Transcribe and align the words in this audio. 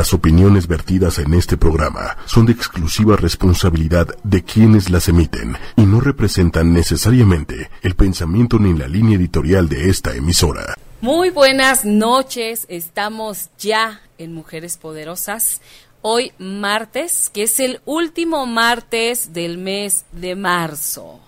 Las 0.00 0.14
opiniones 0.14 0.66
vertidas 0.66 1.18
en 1.18 1.34
este 1.34 1.58
programa 1.58 2.16
son 2.24 2.46
de 2.46 2.52
exclusiva 2.52 3.16
responsabilidad 3.16 4.08
de 4.24 4.42
quienes 4.42 4.88
las 4.88 5.08
emiten 5.10 5.58
y 5.76 5.82
no 5.82 6.00
representan 6.00 6.72
necesariamente 6.72 7.68
el 7.82 7.94
pensamiento 7.96 8.58
ni 8.58 8.72
la 8.72 8.88
línea 8.88 9.18
editorial 9.18 9.68
de 9.68 9.90
esta 9.90 10.14
emisora. 10.16 10.74
Muy 11.02 11.28
buenas 11.28 11.84
noches, 11.84 12.64
estamos 12.70 13.50
ya 13.58 14.00
en 14.16 14.32
Mujeres 14.32 14.78
Poderosas. 14.78 15.60
Hoy 16.00 16.32
martes, 16.38 17.28
que 17.28 17.42
es 17.42 17.60
el 17.60 17.82
último 17.84 18.46
martes 18.46 19.34
del 19.34 19.58
mes 19.58 20.06
de 20.12 20.34
marzo. 20.34 21.20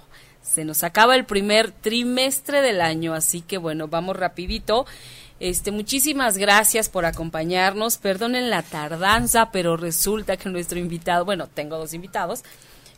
Se 0.43 0.65
nos 0.65 0.83
acaba 0.83 1.15
el 1.15 1.27
primer 1.27 1.73
trimestre 1.73 2.63
del 2.63 2.81
año, 2.81 3.13
así 3.13 3.43
que 3.43 3.59
bueno, 3.59 3.89
vamos 3.89 4.17
rapidito. 4.17 4.87
Este, 5.43 5.73
muchísimas 5.73 6.39
gracias 6.39 6.89
por 6.89 7.05
acompañarnos. 7.05 7.97
Perdonen 7.97 8.49
la 8.49 8.63
tardanza, 8.63 9.51
pero 9.51 9.77
resulta 9.77 10.37
que 10.37 10.49
nuestro 10.49 10.79
invitado, 10.79 11.25
bueno, 11.25 11.49
tengo 11.49 11.79
dos 11.79 11.95
invitados, 11.95 12.45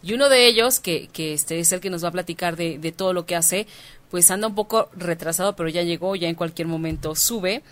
y 0.02 0.12
uno 0.12 0.28
de 0.28 0.46
ellos, 0.46 0.78
que, 0.78 1.08
que 1.08 1.32
este 1.32 1.58
es 1.58 1.72
el 1.72 1.80
que 1.80 1.88
nos 1.88 2.04
va 2.04 2.08
a 2.08 2.12
platicar 2.12 2.54
de, 2.56 2.92
todo 2.94 3.14
lo 3.14 3.24
que 3.24 3.34
hace, 3.34 3.66
pues 4.10 4.30
anda 4.30 4.46
un 4.46 4.54
poco 4.54 4.90
retrasado, 4.94 5.56
pero 5.56 5.70
ya 5.70 5.84
llegó, 5.84 6.16
ya 6.16 6.28
en 6.28 6.34
cualquier 6.34 6.68
momento 6.68 7.14
sube. 7.14 7.62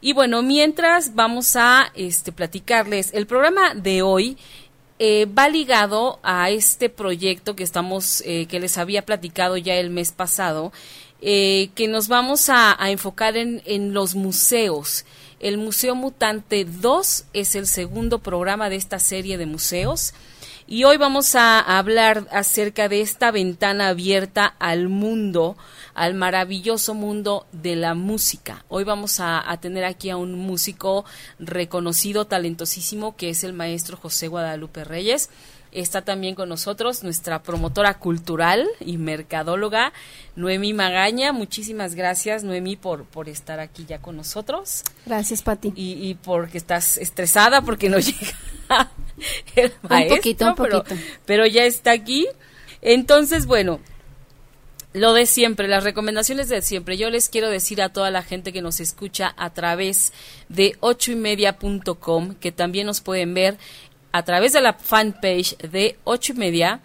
Y 0.00 0.12
bueno, 0.12 0.40
mientras 0.42 1.16
vamos 1.16 1.56
a 1.56 1.90
este, 1.96 2.30
platicarles, 2.30 3.12
el 3.14 3.26
programa 3.26 3.74
de 3.74 4.02
hoy 4.02 4.38
eh, 5.00 5.26
va 5.26 5.48
ligado 5.48 6.20
a 6.22 6.48
este 6.50 6.90
proyecto 6.90 7.56
que 7.56 7.64
estamos, 7.64 8.22
eh, 8.24 8.46
que 8.46 8.60
les 8.60 8.78
había 8.78 9.04
platicado 9.04 9.56
ya 9.56 9.74
el 9.74 9.90
mes 9.90 10.12
pasado, 10.12 10.72
eh, 11.24 11.70
que 11.76 11.86
nos 11.86 12.08
vamos 12.08 12.48
a, 12.48 12.76
enfocar 12.90 13.36
en, 13.36 13.94
los 13.94 14.16
museos. 14.16 15.04
El 15.38 15.56
Museo 15.56 15.94
Mutante 15.94 16.64
2 16.64 17.26
es 17.32 17.54
el 17.54 17.68
segundo 17.68 18.18
programa 18.18 18.68
de 18.68 18.74
esta 18.74 18.98
serie 18.98 19.38
de 19.38 19.46
museos. 19.46 20.14
Y 20.66 20.82
hoy 20.82 20.96
vamos 20.96 21.36
a 21.36 21.60
hablar 21.60 22.26
acerca 22.32 22.88
de 22.88 23.02
esta 23.02 23.30
ventana 23.30 23.88
abierta 23.88 24.46
al 24.58 24.88
mundo, 24.88 25.56
al 25.94 26.14
maravilloso 26.14 26.92
mundo 26.94 27.46
de 27.52 27.76
la 27.76 27.94
música. 27.94 28.64
Hoy 28.68 28.82
vamos 28.82 29.20
a, 29.20 29.44
tener 29.60 29.84
aquí 29.84 30.10
a 30.10 30.16
un 30.16 30.34
músico 30.34 31.04
reconocido, 31.38 32.24
talentosísimo, 32.24 33.14
que 33.14 33.30
es 33.30 33.44
el 33.44 33.52
maestro 33.52 33.96
José 33.96 34.26
Guadalupe 34.26 34.82
Reyes. 34.82 35.30
Está 35.72 36.02
también 36.02 36.34
con 36.34 36.50
nosotros 36.50 37.02
nuestra 37.02 37.42
promotora 37.42 37.94
cultural 37.94 38.68
y 38.80 38.98
mercadóloga, 38.98 39.92
Noemí 40.36 40.74
Magaña. 40.74 41.32
Muchísimas 41.32 41.94
gracias, 41.94 42.44
Noemí, 42.44 42.76
por, 42.76 43.04
por 43.04 43.28
estar 43.28 43.58
aquí 43.58 43.86
ya 43.86 43.98
con 43.98 44.16
nosotros. 44.16 44.82
Gracias, 45.06 45.42
Pati. 45.42 45.72
Y, 45.74 45.92
y 46.08 46.14
porque 46.14 46.58
estás 46.58 46.98
estresada 46.98 47.62
porque 47.62 47.88
no 47.88 47.98
llega 48.00 48.90
el 49.56 49.72
maestro. 49.88 50.14
Un 50.14 50.18
poquito, 50.18 50.46
un 50.46 50.54
poquito. 50.54 50.84
Pero, 50.86 51.00
pero 51.24 51.46
ya 51.46 51.64
está 51.64 51.92
aquí. 51.92 52.26
Entonces, 52.82 53.46
bueno, 53.46 53.80
lo 54.92 55.14
de 55.14 55.24
siempre, 55.26 55.68
las 55.68 55.84
recomendaciones 55.84 56.48
de 56.48 56.60
siempre. 56.60 56.98
Yo 56.98 57.08
les 57.08 57.28
quiero 57.28 57.48
decir 57.48 57.80
a 57.80 57.88
toda 57.90 58.10
la 58.10 58.22
gente 58.22 58.52
que 58.52 58.60
nos 58.60 58.78
escucha 58.80 59.34
a 59.38 59.50
través 59.50 60.12
de 60.48 60.76
ochoymedia.com 60.80 62.34
que 62.34 62.52
también 62.52 62.86
nos 62.86 63.00
pueden 63.00 63.32
ver 63.32 63.58
a 64.12 64.22
través 64.24 64.52
de 64.52 64.60
la 64.60 64.74
fanpage 64.74 65.56
de 65.58 65.98
8 66.04 66.32
y 66.34 66.36
media, 66.36 66.80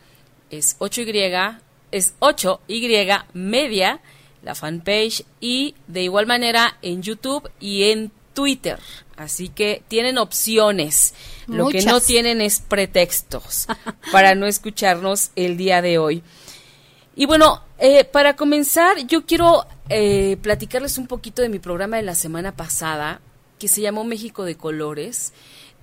es 0.50 0.78
8Y, 0.80 1.59
es 1.92 2.14
8Y 2.19 3.25
media, 3.34 4.00
la 4.44 4.56
fanpage, 4.56 5.25
y 5.42 5.75
de 5.88 6.03
igual 6.03 6.25
manera 6.25 6.78
en 6.81 7.02
YouTube 7.02 7.50
y 7.59 7.92
en 7.92 8.11
Twitter. 8.34 8.80
Así 9.17 9.50
que 9.50 9.84
tienen 9.88 10.17
opciones. 10.17 11.14
Lo 11.47 11.66
Muchas. 11.66 11.84
que 11.84 11.89
no 11.89 12.00
tienen 12.00 12.39
es 12.39 12.61
pretextos 12.61 13.67
para 14.12 14.36
no 14.36 14.45
escucharnos 14.45 15.31
el 15.36 15.58
día 15.58 15.81
de 15.81 15.97
hoy. 15.97 16.23
Y 17.16 17.25
bueno, 17.25 17.64
eh, 17.80 18.03
para 18.03 18.36
comenzar, 18.36 19.06
yo 19.07 19.25
quiero 19.25 19.66
eh, 19.90 20.38
platicarles 20.41 21.00
un 21.00 21.07
poquito 21.07 21.41
de 21.41 21.50
mi 21.50 21.57
programa 21.57 21.97
de 21.97 22.03
la 22.03 22.13
semana 22.13 22.56
pasada, 22.56 23.22
que 23.57 23.68
se 23.68 23.81
llamó 23.81 24.03
México 24.03 24.46
de 24.46 24.56
Colores 24.56 25.34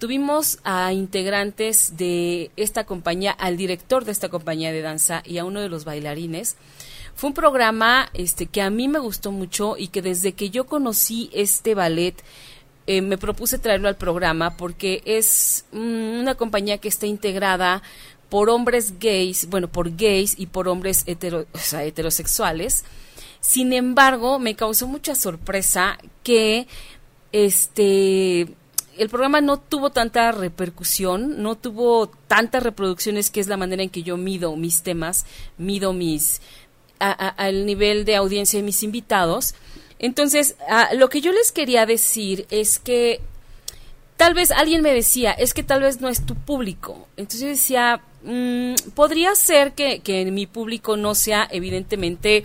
tuvimos 0.04 0.59
a 0.65 0.92
integrantes 0.92 1.97
de 1.97 2.50
esta 2.56 2.84
compañía, 2.84 3.31
al 3.31 3.56
director 3.56 4.04
de 4.04 4.12
esta 4.12 4.28
compañía 4.28 4.70
de 4.70 4.82
danza 4.82 5.22
y 5.25 5.38
a 5.38 5.47
uno 5.47 5.62
de 5.62 5.70
los 5.70 5.87
bailarines. 5.87 6.56
Fue 7.15 7.28
un 7.28 7.34
programa 7.34 8.10
este, 8.12 8.44
que 8.44 8.60
a 8.60 8.69
mí 8.69 8.87
me 8.87 8.98
gustó 8.98 9.32
mucho 9.32 9.76
y 9.78 9.88
que 9.88 10.03
desde 10.03 10.34
que 10.34 10.50
yo 10.50 10.66
conocí 10.66 11.31
este 11.32 11.75
ballet 11.75 12.22
eh, 12.87 13.00
me 13.00 13.16
propuse 13.16 13.59
traerlo 13.59 13.88
al 13.88 13.97
programa 13.97 14.59
porque 14.59 15.00
es 15.06 15.64
mm, 15.72 16.20
una 16.20 16.34
compañía 16.34 16.76
que 16.76 16.88
está 16.88 17.06
integrada 17.06 17.82
por 18.28 18.50
hombres 18.50 18.98
gays, 18.98 19.48
bueno, 19.48 19.69
por 19.69 19.97
gays 19.97 20.34
y 20.38 20.48
por 20.48 20.69
hombres 20.69 21.04
hetero, 21.06 21.47
heterosexuales. 21.72 22.84
Sin 23.41 23.72
embargo, 23.72 24.38
me 24.38 24.54
causó 24.54 24.87
mucha 24.87 25.14
sorpresa 25.14 25.97
que 26.22 26.66
este 27.32 28.54
el 28.99 29.09
programa 29.09 29.41
no 29.41 29.59
tuvo 29.59 29.91
tanta 29.91 30.32
repercusión, 30.32 31.43
no 31.43 31.56
tuvo 31.56 32.09
tantas 32.28 32.62
reproducciones, 32.62 33.31
que 33.31 33.41
es 33.41 33.49
la 33.49 33.56
manera 33.56 33.82
en 33.82 33.91
que 33.91 34.03
yo 34.03 34.16
mido 34.16 34.56
mis 34.56 34.82
temas, 34.82 35.27
mido 35.59 35.93
mis 35.93 36.41
al 36.99 37.66
nivel 37.66 38.05
de 38.05 38.16
audiencia 38.16 38.59
de 38.59 38.65
mis 38.65 38.82
invitados. 38.82 39.55
Entonces, 39.99 40.56
a, 40.69 40.94
lo 40.94 41.09
que 41.09 41.21
yo 41.21 41.32
les 41.32 41.53
quería 41.53 41.87
decir 41.87 42.47
es 42.50 42.78
que 42.78 43.21
tal 44.16 44.34
vez 44.34 44.50
alguien 44.50 44.82
me 44.82 44.93
decía, 44.93 45.32
es 45.32 45.55
que 45.55 45.62
tal 45.62 45.82
vez 45.82 46.00
no 46.00 46.09
es 46.09 46.25
tu 46.25 46.34
público. 46.34 47.09
Entonces 47.16 47.41
yo 47.41 47.49
decía, 47.49 48.00
mmm, 48.22 48.75
podría 48.94 49.34
ser 49.34 49.72
que, 49.72 50.00
que, 50.00 50.25
mi 50.31 50.47
público 50.47 50.97
no 50.97 51.15
sea 51.15 51.49
evidentemente 51.50 52.44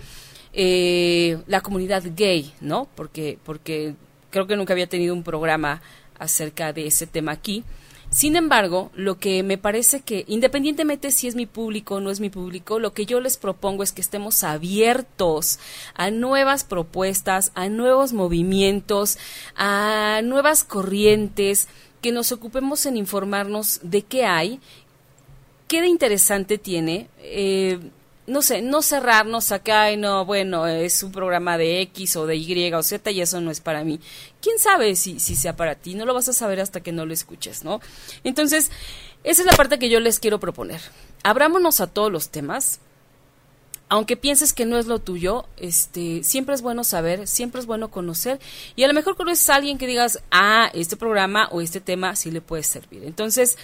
eh, 0.54 1.38
la 1.48 1.62
comunidad 1.62 2.04
gay, 2.16 2.54
¿no? 2.60 2.88
Porque, 2.96 3.38
porque 3.44 3.94
creo 4.30 4.48
que 4.48 4.56
nunca 4.56 4.74
había 4.74 4.88
tenido 4.88 5.14
un 5.14 5.24
programa 5.24 5.81
acerca 6.19 6.74
de 6.74 6.88
ese 6.88 7.07
tema 7.07 7.31
aquí. 7.31 7.63
Sin 8.09 8.35
embargo, 8.35 8.90
lo 8.96 9.19
que 9.19 9.44
me 9.44 9.59
parece 9.59 10.02
que, 10.02 10.25
independientemente 10.28 11.12
si 11.12 11.28
es 11.28 11.35
mi 11.35 11.46
público 11.46 11.96
o 11.96 12.00
no 12.00 12.09
es 12.09 12.19
mi 12.19 12.31
público, 12.31 12.80
lo 12.80 12.91
que 12.91 13.06
yo 13.06 13.19
les 13.19 13.38
propongo 13.38 13.84
es 13.84 13.91
que 13.91 14.02
estemos 14.02 14.44
abiertos 14.44 15.59
a 15.94 16.09
nuevas 16.09 16.63
propuestas, 16.63 17.52
a 17.53 17.69
nuevos 17.69 18.13
movimientos, 18.13 19.19
a 19.56 20.22
nuevas 20.24 20.63
corrientes, 20.63 21.68
que 22.02 22.12
nos 22.12 22.31
ocupemos 22.31 22.86
en 22.86 22.97
informarnos 22.97 23.80
de 23.84 24.01
qué 24.01 24.25
hay, 24.25 24.59
qué 25.68 25.81
de 25.81 25.88
interesante 25.88 26.57
tiene. 26.57 27.09
Eh, 27.19 27.80
no 28.29 28.41
sé, 28.41 28.62
no 28.62 28.81
cerrarnos 28.81 29.51
acá 29.51 29.91
y 29.91 29.97
no, 29.97 30.23
bueno, 30.23 30.67
es 30.67 31.03
un 31.03 31.12
programa 31.12 31.57
de 31.57 31.81
X 31.81 32.16
o 32.16 32.28
de 32.28 32.38
Y 32.38 32.73
o 32.73 32.84
Z 32.84 33.12
y 33.12 33.22
eso 33.22 33.41
no 33.41 33.51
es 33.51 33.59
para 33.59 33.84
mí. 33.84 34.00
¿Quién 34.41 34.59
sabe 34.59 34.95
si, 34.95 35.19
si 35.19 35.35
sea 35.35 35.56
para 35.56 35.75
ti? 35.75 35.95
No 35.95 36.06
lo 36.06 36.13
vas 36.13 36.29
a 36.29 36.34
saber 36.34 36.59
hasta 36.59 36.81
que 36.81 36.91
no 36.91 37.06
lo 37.06 37.13
escuches, 37.13 37.63
¿no? 37.63 37.81
Entonces, 38.23 38.72
esa 39.23 39.41
es 39.41 39.45
la 39.45 39.57
parte 39.57 39.79
que 39.79 39.89
yo 39.89 40.00
les 40.00 40.19
quiero 40.19 40.39
proponer. 40.39 40.79
Abrámonos 41.23 41.81
a 41.81 41.88
todos 41.88 42.12
los 42.12 42.29
temas. 42.29 42.79
Aunque 43.91 44.16
pienses 44.16 44.53
que 44.53 44.68
no 44.68 44.78
es 44.78 44.85
lo 44.85 45.00
tuyo, 45.00 45.47
este, 45.57 46.23
siempre 46.23 46.53
es 46.53 46.62
bueno 46.62 46.84
saber, 46.84 47.28
siempre 47.28 47.59
es 47.59 47.66
bueno 47.66 47.89
conocer 47.89 48.39
y 48.75 48.84
a 48.84 48.88
lo 48.88 48.94
mejor 48.94 49.16
conoces 49.16 49.50
a 49.50 49.56
alguien 49.56 49.79
que 49.79 49.88
digas, 49.88 50.22
ah, 50.29 50.69
este 50.75 50.95
programa 50.95 51.50
o 51.51 51.59
este 51.59 51.81
tema 51.81 52.16
sí 52.16 52.29
le 52.29 52.39
puede 52.39 52.62
servir. 52.62 53.03
Entonces, 53.03 53.57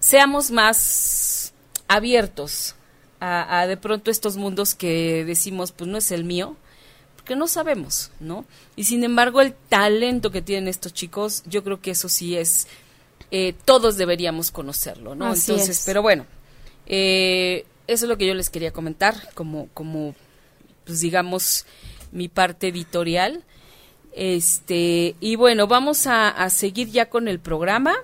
seamos 0.00 0.50
más 0.50 1.54
abiertos 1.86 2.74
a, 3.22 3.60
a, 3.60 3.66
de 3.68 3.76
pronto 3.76 4.10
estos 4.10 4.36
mundos 4.36 4.74
que 4.74 5.24
decimos, 5.24 5.70
pues 5.70 5.88
no 5.88 5.96
es 5.96 6.10
el 6.10 6.24
mío, 6.24 6.56
porque 7.14 7.36
no 7.36 7.46
sabemos, 7.46 8.10
¿no? 8.18 8.44
Y 8.74 8.82
sin 8.82 9.04
embargo, 9.04 9.40
el 9.40 9.54
talento 9.68 10.32
que 10.32 10.42
tienen 10.42 10.66
estos 10.66 10.92
chicos, 10.92 11.44
yo 11.46 11.62
creo 11.62 11.80
que 11.80 11.92
eso 11.92 12.08
sí 12.08 12.36
es, 12.36 12.66
eh, 13.30 13.54
todos 13.64 13.96
deberíamos 13.96 14.50
conocerlo, 14.50 15.14
¿no? 15.14 15.26
Así 15.26 15.52
Entonces, 15.52 15.78
es. 15.78 15.84
pero 15.86 16.02
bueno, 16.02 16.26
eh, 16.86 17.64
eso 17.86 18.06
es 18.06 18.08
lo 18.08 18.18
que 18.18 18.26
yo 18.26 18.34
les 18.34 18.50
quería 18.50 18.72
comentar, 18.72 19.14
como, 19.34 19.68
como, 19.72 20.16
pues 20.84 20.98
digamos, 20.98 21.64
mi 22.10 22.28
parte 22.28 22.68
editorial. 22.68 23.44
Este, 24.14 25.14
y 25.20 25.36
bueno, 25.36 25.68
vamos 25.68 26.08
a, 26.08 26.28
a 26.28 26.50
seguir 26.50 26.88
ya 26.90 27.08
con 27.08 27.28
el 27.28 27.38
programa. 27.38 27.94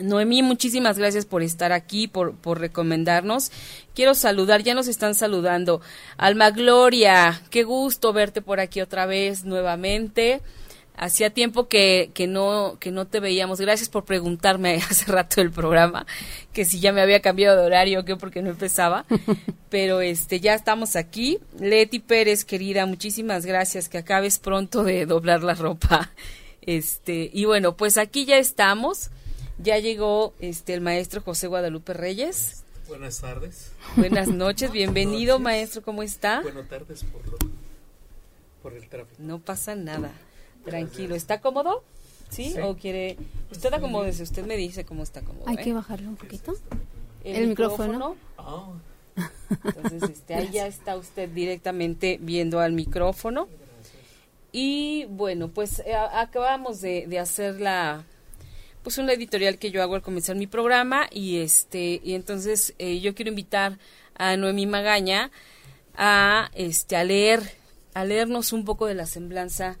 Noemí, 0.00 0.42
muchísimas 0.42 0.98
gracias 0.98 1.26
por 1.26 1.42
estar 1.42 1.72
aquí, 1.72 2.08
por, 2.08 2.34
por 2.34 2.60
recomendarnos. 2.60 3.50
Quiero 3.94 4.14
saludar, 4.14 4.62
ya 4.62 4.74
nos 4.74 4.88
están 4.88 5.14
saludando. 5.14 5.80
Alma 6.16 6.50
Gloria, 6.50 7.42
qué 7.50 7.64
gusto 7.64 8.12
verte 8.12 8.42
por 8.42 8.60
aquí 8.60 8.80
otra 8.80 9.06
vez 9.06 9.44
nuevamente. 9.44 10.40
Hacía 10.96 11.30
tiempo 11.30 11.68
que, 11.68 12.10
que, 12.12 12.26
no, 12.26 12.76
que 12.80 12.90
no 12.90 13.06
te 13.06 13.20
veíamos. 13.20 13.60
Gracias 13.60 13.88
por 13.88 14.04
preguntarme 14.04 14.76
hace 14.90 15.10
rato 15.10 15.40
el 15.40 15.52
programa, 15.52 16.06
que 16.52 16.64
si 16.64 16.80
ya 16.80 16.92
me 16.92 17.00
había 17.00 17.20
cambiado 17.20 17.56
de 17.56 17.66
horario 17.66 18.00
o 18.00 18.04
qué, 18.04 18.16
porque 18.16 18.42
no 18.42 18.50
empezaba. 18.50 19.04
Pero 19.70 20.00
este, 20.00 20.40
ya 20.40 20.54
estamos 20.54 20.96
aquí. 20.96 21.38
Leti 21.60 22.00
Pérez, 22.00 22.44
querida, 22.44 22.84
muchísimas 22.86 23.46
gracias. 23.46 23.88
Que 23.88 23.98
acabes 23.98 24.38
pronto 24.40 24.82
de 24.82 25.06
doblar 25.06 25.44
la 25.44 25.54
ropa. 25.54 26.10
Este, 26.62 27.30
y 27.32 27.44
bueno, 27.44 27.76
pues 27.76 27.96
aquí 27.96 28.24
ya 28.24 28.38
estamos. 28.38 29.10
Ya 29.58 29.78
llegó 29.78 30.34
este 30.38 30.72
el 30.72 30.80
maestro 30.80 31.20
José 31.20 31.48
Guadalupe 31.48 31.92
Reyes. 31.92 32.62
Buenas 32.86 33.20
tardes. 33.20 33.72
Buenas 33.96 34.28
noches, 34.28 34.70
bienvenido 34.72 35.40
maestro, 35.40 35.82
¿cómo 35.82 36.04
está? 36.04 36.42
Buenas 36.42 36.68
tardes 36.68 37.02
por, 37.04 37.22
por 38.62 38.74
el 38.74 38.88
tráfico. 38.88 39.20
No 39.20 39.40
pasa 39.40 39.74
nada, 39.74 40.12
tranquilo. 40.64 41.16
¿Está 41.16 41.40
cómodo? 41.40 41.82
¿Sí? 42.30 42.54
¿O 42.62 42.76
quiere...? 42.76 43.16
Usted 43.50 43.74
acomódese, 43.74 44.22
usted 44.22 44.46
me 44.46 44.56
dice 44.56 44.84
cómo 44.84 45.02
está 45.02 45.22
cómodo. 45.22 45.44
Hay 45.48 45.56
que 45.56 45.72
bajarle 45.72 46.06
un 46.06 46.16
poquito. 46.16 46.54
El, 47.24 47.48
micrófono. 47.48 48.16
Ah. 48.36 48.70
Entonces, 49.64 50.10
este, 50.10 50.34
ahí 50.34 50.50
ya 50.52 50.68
está 50.68 50.96
usted 50.96 51.28
directamente 51.28 52.18
viendo 52.22 52.60
al 52.60 52.72
micrófono. 52.72 53.48
Y 54.52 55.06
bueno, 55.06 55.48
pues 55.48 55.80
eh, 55.80 55.94
acabamos 55.94 56.80
de, 56.80 57.06
de, 57.06 57.18
hacer 57.18 57.60
la 57.60 58.04
pues 58.88 58.96
una 58.96 59.12
editorial 59.12 59.58
que 59.58 59.70
yo 59.70 59.82
hago 59.82 59.96
al 59.96 60.00
comenzar 60.00 60.34
mi 60.34 60.46
programa 60.46 61.08
y 61.12 61.40
este 61.40 62.00
y 62.02 62.14
entonces 62.14 62.72
eh, 62.78 63.00
yo 63.00 63.14
quiero 63.14 63.28
invitar 63.28 63.78
a 64.14 64.34
Noemí 64.38 64.64
Magaña 64.64 65.30
a 65.94 66.48
este 66.54 66.96
a 66.96 67.04
leer 67.04 67.42
a 67.92 68.06
leernos 68.06 68.54
un 68.54 68.64
poco 68.64 68.86
de 68.86 68.94
la 68.94 69.04
semblanza 69.04 69.76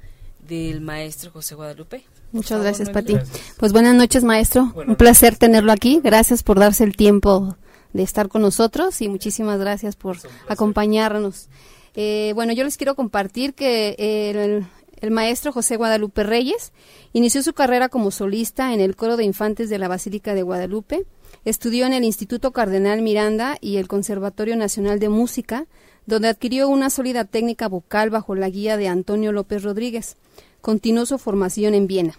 del 0.46 0.82
maestro 0.82 1.30
José 1.30 1.54
Guadalupe. 1.54 2.04
Muchas 2.32 2.60
gracias, 2.60 2.90
Pati. 2.90 3.16
Pues 3.56 3.72
buenas 3.72 3.94
noches, 3.94 4.24
maestro. 4.24 4.74
Un 4.74 4.96
placer 4.96 5.36
tenerlo 5.38 5.72
aquí. 5.72 6.02
Gracias 6.04 6.42
por 6.42 6.58
darse 6.58 6.84
el 6.84 6.94
tiempo 6.94 7.56
de 7.94 8.02
estar 8.02 8.28
con 8.28 8.42
nosotros 8.42 9.00
y 9.00 9.08
muchísimas 9.08 9.58
gracias 9.58 9.96
por 9.96 10.18
acompañarnos. 10.48 11.48
Eh, 11.94 12.32
bueno, 12.34 12.52
yo 12.52 12.62
les 12.62 12.76
quiero 12.76 12.94
compartir 12.94 13.54
que 13.54 13.96
el, 13.98 14.66
el, 15.00 15.10
maestro 15.10 15.52
José 15.52 15.76
Guadalupe 15.76 16.22
Reyes 16.22 16.72
inició 17.12 17.42
su 17.42 17.52
carrera 17.52 17.88
como 17.88 18.10
solista 18.10 18.72
en 18.72 18.80
el 18.80 18.96
coro 18.96 19.16
de 19.16 19.24
infantes 19.24 19.70
de 19.70 19.78
la 19.78 19.88
Basílica 19.88 20.34
de 20.34 20.42
Guadalupe, 20.42 21.06
estudió 21.44 21.86
en 21.86 21.92
el 21.92 22.04
Instituto 22.04 22.52
Cardenal 22.52 23.02
Miranda 23.02 23.56
y 23.60 23.76
el 23.76 23.88
Conservatorio 23.88 24.56
Nacional 24.56 24.98
de 24.98 25.08
Música, 25.08 25.66
donde 26.06 26.28
adquirió 26.28 26.68
una 26.68 26.90
sólida 26.90 27.24
técnica 27.24 27.68
vocal 27.68 28.10
bajo 28.10 28.34
la 28.34 28.48
guía 28.48 28.76
de 28.76 28.88
Antonio 28.88 29.32
López 29.32 29.62
Rodríguez. 29.62 30.16
Continuó 30.60 31.06
su 31.06 31.18
formación 31.18 31.74
en 31.74 31.86
Viena. 31.86 32.18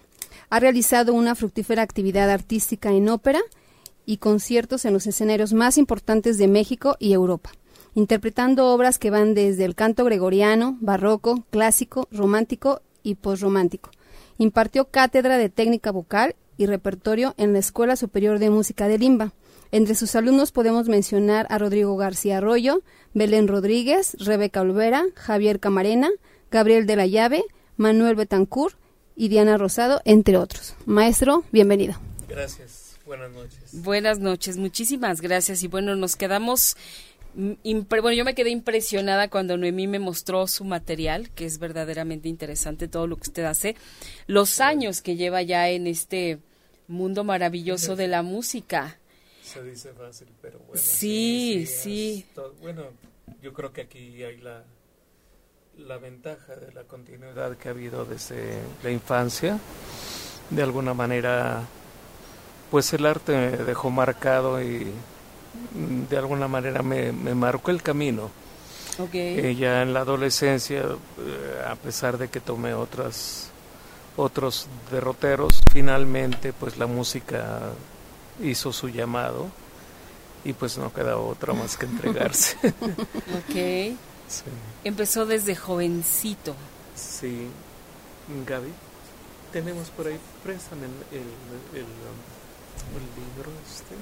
Ha 0.50 0.60
realizado 0.60 1.14
una 1.14 1.36
fructífera 1.36 1.81
actividad 1.81 2.30
artística 2.30 2.92
en 2.92 3.10
ópera 3.10 3.40
y 4.06 4.18
conciertos 4.18 4.86
en 4.86 4.94
los 4.94 5.06
escenarios 5.06 5.54
más 5.54 5.78
importantes 5.78 6.38
de 6.38 6.48
México 6.48 6.96
y 7.00 7.14
Europa, 7.14 7.52
interpretando 7.94 8.68
obras 8.68 9.00
que 9.00 9.10
van 9.10 9.34
desde 9.34 9.66
el 9.66 9.76
canto 9.76 10.06
gregoriano, 10.06 10.78
barroco, 10.82 11.46
clásico, 11.50 12.08
romántico 12.12 12.82
y 13.04 13.16
posromántico. 13.16 13.92
Impartió 14.38 14.86
cátedra 14.86 15.38
de 15.38 15.50
técnica 15.50 15.92
vocal 15.92 16.36
y 16.58 16.66
repertorio 16.66 17.34
en 17.38 17.54
la 17.54 17.60
Escuela 17.60 17.96
Superior 17.96 18.40
de 18.40 18.50
Música 18.50 18.88
de 18.88 18.98
Limba. 18.98 19.34
Entre 19.72 19.96
sus 19.96 20.16
alumnos 20.16 20.52
podemos 20.52 20.90
mencionar 20.90 21.46
a 21.50 21.58
Rodrigo 21.58 21.96
García 21.96 22.38
Arroyo, 22.38 22.82
Belén 23.14 23.48
Rodríguez, 23.48 24.16
Rebeca 24.20 24.62
Olvera, 24.62 25.06
Javier 25.16 25.60
Camarena, 25.60 26.10
Gabriel 26.52 26.86
de 26.86 26.96
la 26.96 27.06
Llave, 27.06 27.44
Manuel 27.78 28.16
Betancourt 28.16 28.76
y 29.16 29.30
Diana 29.30 29.58
Rosado, 29.58 30.02
entre 30.06 30.38
otros. 30.38 30.76
Maestro, 30.86 31.44
bienvenido. 31.52 31.96
Gracias, 32.28 32.98
buenas 33.06 33.32
noches. 33.32 33.84
Buenas 33.84 34.20
noches, 34.20 34.58
muchísimas 34.58 35.22
gracias. 35.22 35.62
Y 35.64 35.68
bueno, 35.68 35.96
nos 35.96 36.16
quedamos, 36.16 36.76
bueno, 37.34 38.12
yo 38.12 38.26
me 38.26 38.36
quedé 38.36 38.50
impresionada 38.50 39.30
cuando 39.30 39.58
Noemí 39.58 39.88
me 39.88 40.00
mostró 40.00 40.48
su 40.48 40.64
material, 40.64 41.30
que 41.31 41.46
es 41.46 41.60
verdaderamente 41.60 42.30
interesante 42.30 42.88
todo 42.88 43.08
lo 43.08 43.16
que 43.16 43.30
usted 43.30 43.46
hace, 43.46 43.76
los 44.28 44.60
años 44.60 45.02
que 45.02 45.16
lleva 45.16 45.42
ya 45.42 45.70
en 45.70 45.88
este 45.88 46.40
mundo 46.88 47.24
maravilloso 47.24 47.96
de 47.96 48.08
la 48.08 48.24
música. 48.24 48.98
Se 49.44 49.64
dice 49.64 49.94
fácil, 49.94 50.28
pero 50.42 50.60
bueno. 50.60 50.74
Sí, 50.76 51.66
sí. 51.66 52.26
bueno, 52.62 52.86
yo 53.42 53.54
creo 53.54 53.72
que 53.74 53.81
aquí 53.81 54.24
hay 54.24 54.38
la 54.38 54.64
la 55.88 55.98
ventaja 55.98 56.56
de 56.56 56.72
la 56.74 56.84
continuidad 56.84 57.58
que 57.58 57.70
ha 57.70 57.72
habido 57.72 58.06
desde 58.06 58.60
la 58.84 58.92
infancia. 58.92 59.60
De 60.50 60.64
alguna 60.64 60.94
manera, 60.94 61.64
pues 62.72 62.92
el 62.94 63.06
arte 63.06 63.31
me 63.34 63.58
dejó 63.64 63.90
marcado 63.90 64.62
y 64.62 64.92
de 66.10 66.18
alguna 66.18 66.48
manera 66.48 66.81
me, 66.81 67.12
marcó 67.12 67.72
el 67.72 67.81
camino. 67.81 68.30
Okay. 68.98 69.56
ya 69.56 69.81
en 69.81 69.94
la 69.94 70.01
adolescencia, 70.01 70.80
eh, 70.80 71.63
a 71.66 71.75
pesar 71.75 72.18
de 72.18 72.28
que 72.28 72.42
tomé 72.42 72.74
otras, 72.74 73.50
otros 74.18 74.68
derroteros, 74.92 75.62
finalmente 75.72 76.51
pues 76.51 76.78
la 76.78 76.86
música 76.86 77.72
hizo 78.44 78.74
su 78.74 78.90
llamado 78.90 79.48
y 80.44 80.51
pues 80.51 80.78
no 80.78 80.92
queda 80.92 81.18
otra 81.18 81.54
más 81.54 81.78
que 81.78 81.86
entregarse. 81.86 82.57
ok. 82.68 83.95
Empezó 84.84 85.25
desde 85.25 85.56
jovencito. 85.56 86.56
Sí. 86.95 87.48
Gaby, 88.45 88.72
tenemos 89.52 89.90
por 89.90 90.07
ahí, 90.07 90.19
préstame 90.44 90.86
el, 90.86 91.80
el, 91.80 91.84
um, 91.84 93.02
libro 93.16 93.52
este. 93.68 93.95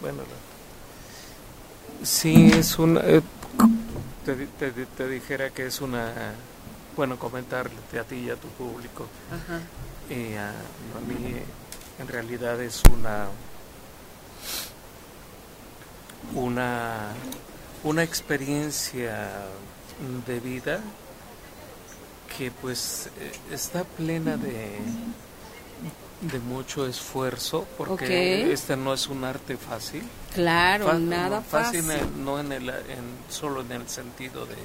Bueno, 0.00 0.22
sí, 2.02 2.50
es 2.52 2.78
una... 2.78 3.00
Eh, 3.00 3.22
te, 4.24 4.46
te, 4.86 5.08
dijera 5.08 5.50
que 5.50 5.66
es 5.66 5.80
una... 5.80 6.34
Bueno, 6.96 7.18
comentarle 7.18 7.76
a 7.98 8.04
ti 8.04 8.16
y 8.16 8.30
a 8.30 8.36
tu 8.36 8.48
público. 8.48 9.06
Ajá. 9.30 9.60
Y 10.14 10.34
a, 10.34 10.50
a 10.50 11.00
mí 11.06 11.36
en 11.98 12.08
realidad 12.08 12.60
es 12.62 12.82
una 12.92 13.28
una 16.34 17.12
una 17.82 18.02
experiencia 18.02 19.28
de 20.26 20.40
vida 20.40 20.80
que 22.36 22.50
pues 22.50 23.10
eh, 23.18 23.32
está 23.50 23.84
plena 23.84 24.36
de, 24.36 24.78
de 26.20 26.38
mucho 26.38 26.86
esfuerzo 26.86 27.66
porque 27.78 28.52
este 28.52 28.76
no 28.76 28.92
es 28.92 29.06
un 29.08 29.24
arte 29.24 29.56
fácil. 29.56 30.02
Claro, 30.34 30.98
nada 30.98 31.40
fácil. 31.40 31.84
no 32.18 32.38
en 32.38 32.52
el, 32.52 32.72
solo 33.28 33.62
en 33.62 33.72
el 33.72 33.88
sentido 33.88 34.46
de, 34.46 34.56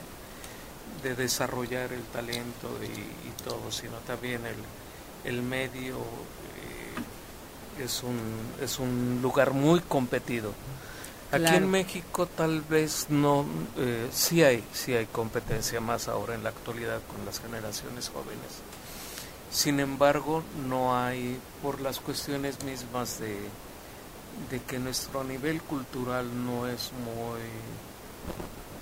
de 1.09 1.15
desarrollar 1.15 1.93
el 1.93 2.03
talento 2.03 2.69
y, 2.83 3.43
todo, 3.43 3.71
sino 3.71 3.97
también 4.07 4.41
el, 4.45 5.31
el 5.31 5.43
medio 5.43 5.97
eh, 5.97 7.83
es, 7.83 8.01
un, 8.01 8.19
es 8.61 8.79
un 8.79 9.19
lugar 9.21 9.51
muy 9.51 9.81
competido. 9.81 10.51
Aquí 11.31 11.55
en 11.55 11.69
México 11.69 12.27
tal 12.27 12.61
vez 12.61 13.07
no, 13.09 13.45
eh, 13.77 14.07
sí 14.11 14.43
hay, 14.43 14.63
sí 14.73 14.93
hay 14.93 15.05
competencia 15.05 15.81
más 15.81 16.07
ahora 16.07 16.33
en 16.33 16.43
la 16.43 16.49
actualidad 16.49 17.01
con 17.07 17.25
las 17.25 17.39
generaciones 17.39 18.09
jóvenes. 18.09 18.61
Sin 19.55 19.79
embargo, 19.79 20.43
no 20.67 20.97
hay 20.97 21.39
por 21.63 21.79
las 21.79 22.01
cuestiones 22.01 22.61
mismas 22.65 23.21
de, 23.21 23.37
de 24.51 24.61
que 24.61 24.79
nuestro 24.79 25.23
nivel 25.23 25.61
cultural 25.61 26.27
no 26.45 26.67
es 26.67 26.91
muy 27.05 27.39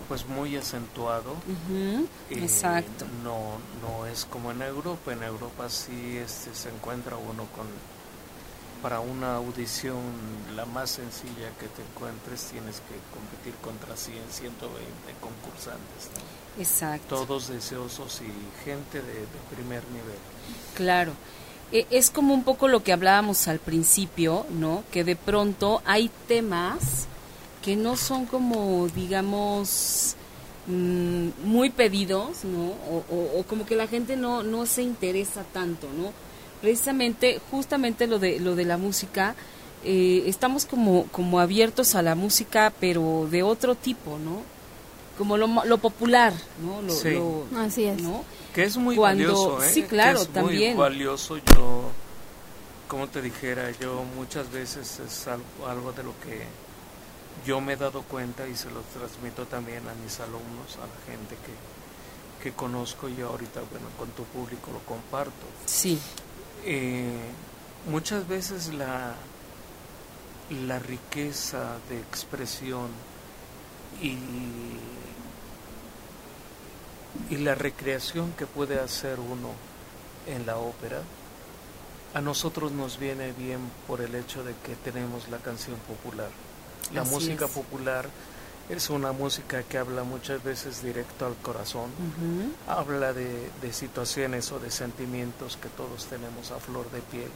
pues 0.08 0.26
muy 0.26 0.58
acentuado. 0.58 1.36
Eh, 1.72 2.04
exacto. 2.32 3.06
No, 3.24 3.60
no 3.84 4.08
es 4.08 4.26
como 4.26 4.52
en 4.52 4.64
Europa. 4.64 5.14
En 5.14 5.22
Europa 5.22 5.70
sí 5.70 6.18
este, 6.18 6.56
se 6.56 6.70
encuentra 6.70 7.18
uno 7.18 7.46
con 7.56 7.68
para 8.82 9.00
una 9.00 9.36
audición 9.36 10.02
la 10.56 10.66
más 10.66 10.90
sencilla 10.90 11.52
que 11.58 11.68
te 11.68 11.84
encuentres 11.84 12.46
tienes 12.52 12.82
que 12.82 12.98
competir 13.14 13.54
contra 13.62 13.96
100, 13.96 14.18
120 14.30 14.82
concursantes. 15.22 16.10
Exacto. 16.58 17.16
Todos 17.16 17.48
deseosos 17.48 18.22
y 18.22 18.66
gente 18.66 19.02
de, 19.02 19.26
primer 19.56 19.84
nivel. 19.90 20.33
Claro. 20.76 21.14
E, 21.72 21.86
es 21.90 22.10
como 22.10 22.34
un 22.34 22.44
poco 22.44 22.68
lo 22.68 22.84
que 22.84 22.94
hablábamos 22.94 23.48
al 23.48 23.60
principio, 23.60 24.46
¿no? 24.52 24.84
Que 24.92 25.04
de 25.04 25.16
pronto 25.16 25.82
hay 25.86 26.10
temas 26.28 27.08
que 27.64 27.76
no 27.76 27.96
son 27.96 28.26
como, 28.26 28.88
digamos, 28.90 30.16
mm, 30.68 31.30
muy 31.46 31.70
pedidos, 31.70 32.44
¿no? 32.44 32.74
O, 33.10 33.44
como 33.48 33.66
que 33.66 33.76
la 33.76 33.88
gente 33.88 34.16
no, 34.16 34.44
no 34.44 34.66
se 34.66 34.82
interesa 34.84 35.44
tanto, 35.54 35.88
¿no? 35.98 36.12
precisamente, 36.64 37.42
justamente 37.52 38.08
lo 38.08 38.20
de, 38.20 38.40
lo 38.40 38.56
de 38.56 38.64
la 38.64 38.78
música, 38.78 39.36
eh, 39.84 40.24
estamos 40.28 40.66
como, 40.66 41.08
como 41.12 41.42
abiertos 41.42 41.94
a 41.94 42.02
la 42.02 42.16
música, 42.16 42.72
pero 42.80 43.28
de 43.30 43.44
otro 43.44 43.76
tipo, 43.76 44.18
¿no? 44.18 44.44
Como 45.18 45.38
lo, 45.38 45.48
lo 45.66 45.78
popular, 45.78 46.34
¿no? 46.64 46.82
Lo, 46.82 46.92
sí. 46.92 47.20
Así 47.58 47.86
es. 47.86 48.02
¿no? 48.02 48.24
Que 48.54 48.64
es 48.64 48.78
muy 48.78 48.98
valioso, 48.98 49.64
¿eh? 49.64 49.70
Sí, 49.72 49.84
claro, 49.84 50.18
que 50.20 50.24
es 50.24 50.30
también. 50.30 50.76
Muy 50.76 50.84
valioso, 50.84 51.38
yo, 51.38 51.90
como 52.88 53.08
te 53.08 53.22
dijera, 53.22 53.70
yo 53.80 54.04
muchas 54.16 54.52
veces 54.52 55.00
es 55.00 55.28
algo, 55.28 55.68
algo 55.68 55.92
de 55.92 56.04
lo 56.04 56.12
que 56.20 56.46
yo 57.46 57.62
me 57.62 57.74
he 57.74 57.76
dado 57.76 58.02
cuenta 58.04 58.48
y 58.48 58.56
se 58.56 58.70
lo 58.72 58.82
transmito 58.98 59.46
también 59.46 59.88
a 59.88 59.94
mis 60.04 60.20
alumnos, 60.20 60.78
a 60.78 60.88
la 60.88 61.12
gente 61.14 61.36
que, 61.36 62.44
que 62.50 62.56
conozco 62.56 63.08
y 63.10 63.22
ahorita, 63.22 63.62
bueno, 63.72 63.88
con 63.98 64.10
tu 64.10 64.24
público 64.24 64.72
lo 64.72 64.80
comparto. 64.80 65.46
Sí. 65.66 66.00
eh, 66.66 67.18
muchas 67.90 68.28
veces 68.28 68.74
la, 68.74 69.14
la 70.68 70.80
riqueza 70.80 71.78
de 71.90 72.00
expresión 72.00 72.88
y, 74.02 74.18
y 77.30 77.38
la 77.38 77.56
recreación 77.56 78.32
que 78.34 78.46
puede 78.46 78.80
hacer 78.80 79.20
uno 79.20 79.52
en 80.28 80.46
la 80.46 80.58
ópera, 80.58 81.02
a 82.14 82.22
nosotros 82.22 82.72
nos 82.72 83.00
viene 83.00 83.32
bien 83.34 83.60
por 83.88 84.02
el 84.02 84.16
hecho 84.16 84.44
de 84.44 84.54
que 84.64 84.76
tenemos 84.76 85.30
la 85.30 85.38
canción 85.38 85.78
popular. 85.88 86.30
La 86.94 87.04
música 87.04 87.48
popular 87.48 88.08
es 88.70 88.90
una 88.90 89.12
música 89.12 89.64
que 89.64 89.78
habla 89.78 90.04
muchas 90.04 90.44
veces 90.44 90.84
directo 90.84 91.26
al 91.26 91.36
corazón, 91.36 91.90
habla 92.68 93.14
de, 93.14 93.50
de, 93.62 93.74
situaciones 93.74 94.52
o 94.52 94.60
de 94.60 94.72
sentimientos 94.72 95.58
que 95.58 95.70
todos 95.70 96.06
tenemos 96.06 96.52
a 96.52 96.60
flor 96.60 96.90
de 96.92 97.02
piel. 97.02 97.30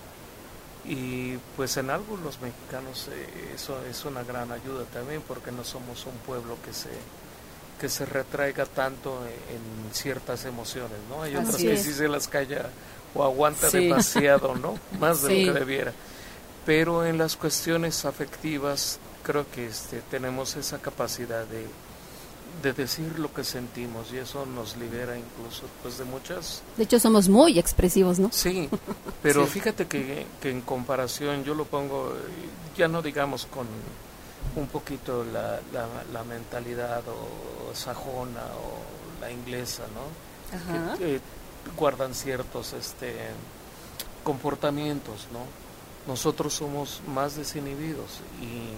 Y 0.88 1.38
pues 1.56 1.76
en 1.78 1.90
algo 1.90 2.18
los 2.18 2.40
mexicanos 2.42 3.10
eh, 3.12 3.52
eso 3.54 3.78
es 3.90 4.06
una 4.06 4.24
gran 4.24 4.52
ayuda 4.52 4.86
también 4.86 5.22
porque 5.28 5.52
no 5.52 5.64
somos 5.64 6.06
un 6.06 6.14
pueblo 6.26 6.58
que 6.64 6.74
se 6.74 6.90
que 7.80 7.90
se 7.90 8.06
retraiga 8.06 8.66
tanto 8.66 9.24
en, 9.26 9.94
ciertas 9.94 10.46
emociones, 10.46 10.98
¿no? 11.10 11.24
Hay 11.24 11.36
otras 11.36 11.58
que 11.58 11.78
sí 11.78 11.94
se 11.94 12.08
las 12.08 12.28
calla 12.28 12.70
o 13.14 13.24
aguanta 13.24 13.70
demasiado, 13.70 14.56
¿no? 14.56 14.80
Más 15.00 15.22
de 15.22 15.46
lo 15.46 15.54
que 15.54 15.60
debiera. 15.60 15.94
Pero 16.66 17.06
en 17.06 17.18
las 17.18 17.36
cuestiones 17.36 18.04
afectivas 18.06 19.00
creo 19.24 19.50
que 19.50 19.68
este, 19.68 20.02
tenemos 20.10 20.56
esa 20.56 20.80
capacidad 20.80 21.46
de, 21.46 21.66
de 22.62 22.74
decir 22.74 23.20
lo 23.20 23.34
que 23.34 23.44
sentimos 23.44 24.12
y 24.12 24.18
eso 24.18 24.46
nos 24.46 24.78
libera 24.78 25.18
incluso 25.18 25.64
pues 25.82 25.98
de 25.98 26.06
muchas... 26.06 26.62
De 26.76 26.84
hecho 26.84 27.00
somos 27.00 27.30
muy 27.30 27.60
expresivos, 27.60 28.20
¿no? 28.20 28.30
Sí, 28.32 28.70
pero 29.22 29.46
fíjate 29.46 29.88
que, 29.88 30.26
que, 30.42 30.50
en 30.50 30.62
comparación 30.62 31.44
yo 31.44 31.54
lo 31.54 31.66
pongo, 31.66 32.14
ya 32.76 32.88
no 32.88 33.02
digamos 33.02 33.46
con 33.46 33.68
un 34.56 34.68
poquito 34.68 35.24
la, 35.24 35.60
la, 36.12 36.24
mentalidad 36.24 37.04
o 37.08 37.76
sajona 37.76 38.44
o 38.44 39.22
la 39.22 39.32
inglesa, 39.32 39.84
¿no? 39.94 40.98
Que, 40.98 41.20
guardan 41.76 42.16
ciertos 42.16 42.72
este, 42.74 43.14
comportamientos, 44.24 45.28
¿no? 45.34 45.42
Nosotros 46.12 46.54
somos 46.54 47.02
más 47.14 47.36
desinhibidos 47.36 48.22
y 48.42 48.72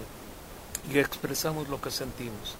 y 0.88 0.98
expresamos 0.98 1.68
lo 1.68 1.80
que 1.80 1.90
sentimos. 1.90 2.56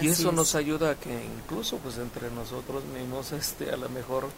Y 0.00 0.08
eso 0.08 0.32
nos 0.32 0.54
ayuda 0.54 0.92
a 0.92 0.94
que 0.94 1.10
incluso 1.24 1.78
pues 1.78 1.98
entre 1.98 2.30
nosotros 2.30 2.84
mismos 2.84 3.32
este 3.32 3.70
a 3.70 3.76
lo 3.76 3.88
mejor 3.88 4.28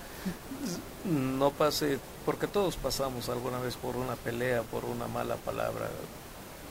no 1.04 1.50
pase 1.50 1.98
porque 2.24 2.46
todos 2.46 2.76
pasamos 2.76 3.28
alguna 3.28 3.58
vez 3.58 3.76
por 3.76 3.96
una 3.96 4.16
pelea 4.16 4.62
por 4.62 4.84
una 4.84 5.06
mala 5.08 5.36
palabra 5.36 5.88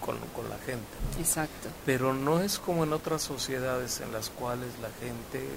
con, 0.03 0.17
con 0.35 0.49
la 0.49 0.57
gente 0.59 0.87
exacto. 1.19 1.69
Pero 1.85 2.13
no 2.13 2.41
es 2.41 2.57
como 2.57 2.83
en 2.83 2.93
otras 2.93 3.21
sociedades 3.21 4.01
en 4.01 4.11
las 4.11 4.29
cuales 4.29 4.69
la 4.81 4.89
gente 4.99 5.47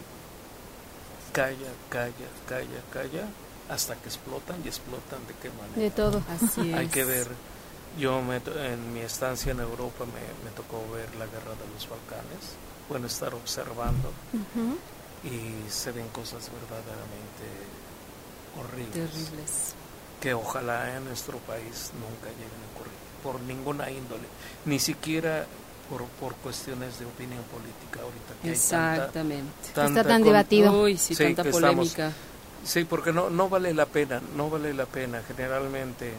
calla 1.32 1.72
calla 1.88 2.28
calla 2.46 2.82
calla 2.92 3.28
hasta 3.70 3.94
que 3.96 4.08
explotan 4.08 4.60
y 4.62 4.68
explotan 4.68 5.26
de 5.26 5.34
qué 5.40 5.48
manera. 5.48 5.80
De 5.80 5.90
todo. 5.90 6.22
Así 6.28 6.74
hay 6.74 6.88
que 6.88 7.04
ver 7.04 7.28
yo 7.98 8.22
me, 8.22 8.36
en 8.36 8.92
mi 8.92 9.00
estancia 9.00 9.52
en 9.52 9.60
Europa 9.60 10.04
me, 10.04 10.50
tocó 10.52 10.82
ver 10.92 11.14
la 11.14 11.26
guerra 11.26 11.52
de 11.52 11.66
los 11.72 11.88
Balcanes, 11.88 12.56
bueno, 12.88 13.06
estar 13.06 13.34
observando 13.34 14.12
y 15.24 15.70
se 15.70 15.92
ven 15.92 16.08
cosas 16.08 16.50
verdaderamente 16.50 17.44
horribles. 18.60 19.12
Terribles. 19.12 19.74
Que 20.20 20.34
ojalá 20.34 20.96
en 20.96 21.04
nuestro 21.04 21.38
país 21.38 21.90
nunca 21.94 22.30
lleguen 22.30 22.60
a 22.62 22.74
ocurrir, 22.74 22.94
por 23.22 23.40
ninguna 23.42 23.90
índole, 23.90 24.24
ni 24.64 24.78
siquiera 24.78 25.46
por, 25.90 26.04
por 26.04 26.34
cuestiones 26.36 26.98
de 26.98 27.06
opinión 27.06 27.42
política 27.44 28.00
ahorita. 28.02 28.34
Que 28.42 28.52
Exactamente. 28.52 29.52
Está 29.66 30.04
tan 30.04 30.22
debatido. 30.22 30.82
Uy, 30.82 30.96
sí, 30.96 31.14
tanta 31.14 31.44
polémica. 31.44 32.12
sí, 32.64 32.84
porque 32.84 33.12
no, 33.12 33.30
no 33.30 33.48
vale 33.48 33.74
la 33.74 33.86
pena, 33.86 34.20
no 34.36 34.48
vale 34.48 34.72
la 34.72 34.86
pena. 34.86 35.22
Generalmente 35.26 36.12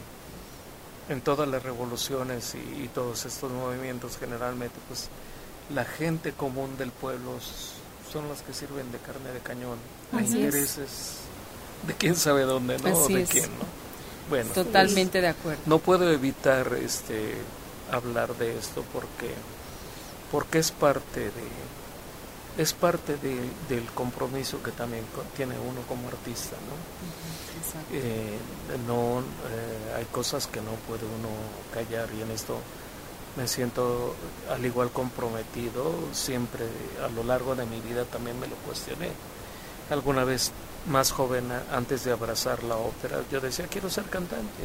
en 1.09 1.21
todas 1.21 1.47
las 1.47 1.63
revoluciones 1.63 2.55
y, 2.55 2.87
todos 2.89 3.25
estos 3.25 3.51
movimientos 3.51 4.17
generalmente 4.17 4.75
pues 4.87 5.09
la 5.73 5.85
gente 5.85 6.31
común 6.31 6.77
del 6.77 6.91
pueblo 6.91 7.39
son 8.11 8.29
las 8.29 8.41
que 8.41 8.53
sirven 8.53 8.91
de 8.91 8.97
carne 8.99 9.31
de 9.31 9.39
cañón. 9.39 9.77
A 10.11 10.21
intereses 10.21 11.25
de 11.85 11.93
quién 11.93 12.15
sabe 12.15 12.43
dónde 12.43 12.77
no 12.79 12.93
o 12.93 13.07
de 13.07 13.25
quién 13.25 13.49
no 13.57 13.65
bueno 14.29 14.49
totalmente 14.51 15.21
de 15.21 15.27
acuerdo. 15.27 15.61
no 15.65 15.79
puedo 15.79 16.11
evitar 16.11 16.73
este 16.73 17.35
hablar 17.91 18.35
de 18.35 18.57
esto 18.57 18.83
porque 18.91 19.31
porque 20.31 20.59
es 20.59 20.71
parte 20.71 21.21
de 21.21 21.65
es 22.57 22.73
parte 22.73 23.17
de, 23.17 23.37
del 23.69 23.85
compromiso 23.93 24.63
que 24.63 24.71
también 24.71 25.03
tiene 25.35 25.55
uno 25.59 25.81
como 25.87 26.07
artista 26.07 26.55
no 26.69 27.95
eh, 27.95 28.37
no 28.87 29.19
eh, 29.19 29.95
hay 29.97 30.05
cosas 30.05 30.47
que 30.47 30.61
no 30.61 30.71
puede 30.87 31.03
uno 31.05 31.29
callar 31.73 32.09
y 32.17 32.21
en 32.21 32.31
esto 32.31 32.57
me 33.35 33.47
siento 33.47 34.15
al 34.51 34.65
igual 34.65 34.91
comprometido 34.91 35.93
siempre 36.13 36.65
a 37.03 37.09
lo 37.09 37.23
largo 37.23 37.55
de 37.55 37.65
mi 37.65 37.81
vida 37.81 38.05
también 38.05 38.39
me 38.39 38.47
lo 38.47 38.55
cuestioné 38.57 39.09
alguna 39.89 40.23
vez 40.23 40.51
más 40.87 41.11
joven 41.11 41.51
antes 41.71 42.03
de 42.03 42.11
abrazar 42.11 42.63
la 42.63 42.77
ópera 42.77 43.21
yo 43.31 43.41
decía 43.41 43.67
quiero 43.67 43.89
ser 43.89 44.05
cantante 44.05 44.63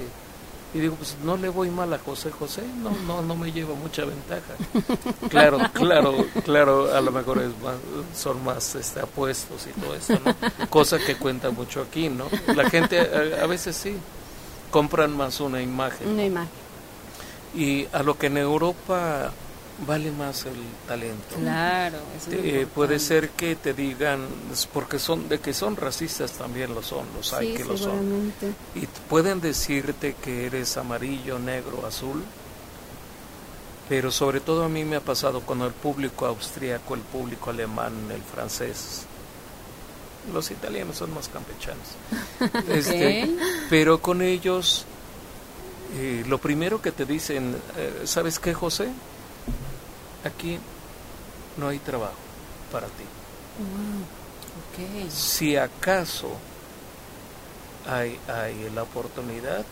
y 0.73 0.79
digo, 0.79 0.95
pues 0.95 1.17
no 1.25 1.37
le 1.37 1.49
voy 1.49 1.69
mal 1.69 1.93
a 1.93 1.99
José 1.99 2.31
José, 2.31 2.63
no, 2.81 2.91
no, 3.05 3.23
no 3.23 3.35
me 3.35 3.51
lleva 3.51 3.75
mucha 3.75 4.05
ventaja. 4.05 4.55
Claro, 5.29 5.59
claro, 5.73 6.27
claro, 6.45 6.95
a 6.95 7.01
lo 7.01 7.13
mejor 7.13 7.39
es 7.39 7.51
son 8.17 8.45
más 8.45 8.75
este, 8.75 9.01
apuestos 9.01 9.67
y 9.67 9.81
todo 9.81 9.95
eso, 9.95 10.19
¿no? 10.25 10.35
Cosa 10.69 10.99
que 10.99 11.17
cuenta 11.17 11.51
mucho 11.51 11.83
aquí, 11.83 12.09
¿no? 12.09 12.27
La 12.55 12.69
gente 12.69 12.99
a, 13.01 13.47
veces 13.47 13.77
sí, 13.77 13.97
compran 14.71 15.17
más 15.17 15.41
una 15.41 15.63
imagen. 15.63 16.09
Una 16.09 16.25
imagen. 16.25 16.51
Y 17.55 17.87
a 17.93 18.03
lo 18.03 18.17
que 18.17 18.29
en 18.29 18.39
Europa 18.39 19.33
vale 19.87 20.11
más 20.13 20.45
el 20.47 20.57
talento. 20.87 21.37
Claro, 21.37 21.99
eh, 22.31 22.67
puede 22.73 22.99
ser 22.99 23.31
que 23.31 23.57
te 23.57 23.73
digan 23.73 24.27
porque 24.73 24.99
son 24.99 25.29
de 25.29 25.41
que 25.41 25.55
son 25.55 25.77
racistas 25.77 26.33
también 26.33 26.75
lo 26.75 26.83
son, 26.83 27.07
los 27.17 27.33
hay 27.33 27.55
que 27.55 27.65
lo 27.65 27.77
son. 27.77 28.33
Y 28.75 28.87
pueden 29.09 29.41
decirte 29.41 30.15
que 30.23 30.47
eres 30.47 30.77
amarillo, 30.77 31.39
negro, 31.39 31.87
azul. 31.87 32.23
Pero 33.89 34.13
sobre 34.13 34.39
todo 34.39 34.65
a 34.65 34.69
mí 34.69 34.85
me 34.85 34.97
ha 34.97 35.01
pasado 35.01 35.41
con 35.41 35.63
el 35.63 35.73
público 35.73 36.27
austríaco, 36.27 36.95
el 36.95 37.01
público 37.01 37.51
alemán, 37.51 37.93
el 38.15 38.23
francés. 38.23 39.03
Los 40.33 40.51
italianos 40.53 40.97
son 40.97 41.13
más 41.13 41.29
campechanos. 41.29 41.89
Este, 42.69 43.29
pero 43.69 44.01
con 44.01 44.23
ellos 44.23 44.87
eh, 45.95 46.25
lo 46.27 46.39
primero 46.39 46.81
que 46.81 46.93
te 46.93 47.05
dicen, 47.05 47.57
eh, 47.77 48.03
¿sabes 48.05 48.39
qué, 48.39 48.55
José? 48.55 48.91
aquí 50.25 50.59
no 51.57 51.69
hay 51.69 51.79
trabajo 51.79 52.15
para 52.73 52.87
ti. 52.87 53.05
Si 55.11 55.57
acaso 55.57 56.31
hay, 57.89 58.19
hay 58.29 58.71
la 58.75 58.83
oportunidad 58.83 59.65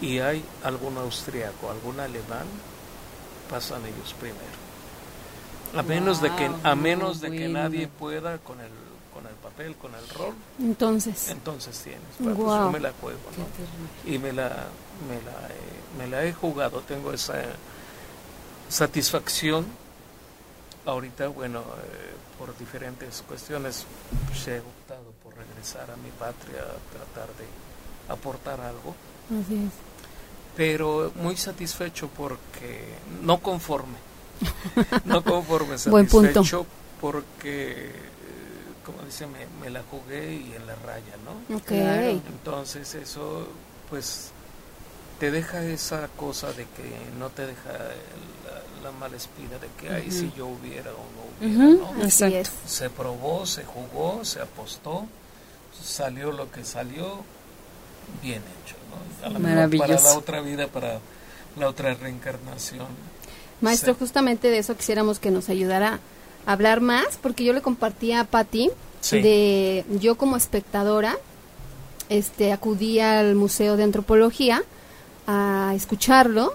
y 0.00 0.18
hay 0.18 0.44
algún 0.64 0.96
austriaco, 0.98 1.70
algún 1.70 2.00
alemán, 2.00 2.46
pasan 3.50 3.82
ellos 3.84 4.14
primero. 4.18 4.68
A 5.76 5.82
menos 5.82 6.20
de 6.22 6.34
que 6.34 6.50
a 6.62 6.74
menos 6.74 7.20
de 7.20 7.30
que 7.30 7.48
nadie 7.48 7.88
pueda 7.88 8.38
con 8.38 8.60
el 8.60 8.70
papel, 9.58 9.76
con 9.76 9.94
el 9.94 10.08
rol. 10.10 10.34
Entonces. 10.60 11.28
Entonces 11.30 11.78
tienes. 11.78 12.02
Pues 12.22 12.36
yo 12.36 12.70
me 12.70 12.80
la 12.80 12.92
juego, 13.00 13.18
Y 14.06 14.18
me 14.18 14.32
la 14.32 14.66
me 15.08 15.16
la, 15.22 15.48
me 15.98 16.06
la 16.08 16.24
he 16.24 16.32
jugado, 16.32 16.80
tengo 16.80 17.12
esa 17.12 17.34
satisfacción. 18.68 19.66
Ahorita, 20.86 21.28
bueno, 21.28 21.60
eh, 21.60 22.14
por 22.38 22.56
diferentes 22.56 23.22
cuestiones 23.26 23.84
pues, 24.26 24.48
he 24.48 24.60
optado 24.60 25.12
por 25.22 25.36
regresar 25.36 25.90
a 25.90 25.96
mi 25.96 26.10
patria, 26.10 26.60
a 26.60 26.96
tratar 26.96 27.28
de 27.36 28.12
aportar 28.12 28.60
algo. 28.60 28.94
Pero 30.56 31.12
muy 31.16 31.36
satisfecho 31.36 32.08
porque 32.16 32.94
no 33.22 33.38
conforme. 33.38 33.98
no 35.04 35.22
conforme, 35.22 35.78
satisfecho 35.78 36.66
porque, 37.00 37.92
como 38.88 39.06
dice, 39.06 39.26
me, 39.26 39.70
la 39.70 39.82
jugué 39.90 40.34
y 40.34 40.54
en 40.54 40.66
la 40.66 40.74
raya, 40.76 41.14
¿no? 41.24 41.56
Entonces 42.28 42.94
eso, 42.94 43.46
pues, 43.90 44.30
te 45.20 45.30
deja 45.30 45.62
esa 45.64 46.08
cosa 46.16 46.48
de 46.52 46.64
que 46.64 46.90
no 47.18 47.28
te 47.28 47.46
deja 47.46 47.72
la 48.82 48.92
mala 48.92 49.16
espina 49.16 49.58
de 49.58 49.68
que 49.78 49.92
ahí 49.92 50.10
si 50.10 50.32
yo 50.36 50.46
hubiera 50.46 50.92
o 50.92 50.94
no 50.94 51.56
hubiera, 52.00 52.50
Se 52.66 52.88
probó, 52.88 53.44
se 53.44 53.64
jugó, 53.64 54.24
se 54.24 54.40
apostó, 54.40 55.06
salió 55.82 56.32
lo 56.32 56.50
que 56.50 56.64
salió 56.64 57.22
bien 58.22 58.42
hecho. 58.62 58.76
¿no? 59.30 59.38
Maravilloso. 59.38 59.86
Para 59.88 60.02
la 60.02 60.18
otra 60.18 60.40
vida, 60.40 60.66
para 60.68 61.00
la 61.58 61.68
otra 61.68 61.94
reencarnación. 61.94 62.86
Maestro, 63.60 63.94
justamente 63.94 64.48
de 64.48 64.58
eso 64.58 64.76
quisiéramos 64.76 65.18
que 65.18 65.30
nos 65.30 65.48
ayudara 65.48 65.98
hablar 66.48 66.80
más, 66.80 67.18
porque 67.20 67.44
yo 67.44 67.52
le 67.52 67.60
compartía 67.60 68.20
a 68.20 68.24
Patti 68.24 68.70
de 69.12 69.84
yo 70.00 70.16
como 70.16 70.36
espectadora 70.36 71.16
este 72.08 72.52
acudí 72.52 73.00
al 73.00 73.34
Museo 73.34 73.76
de 73.76 73.84
Antropología 73.84 74.62
a 75.26 75.74
escucharlo 75.76 76.54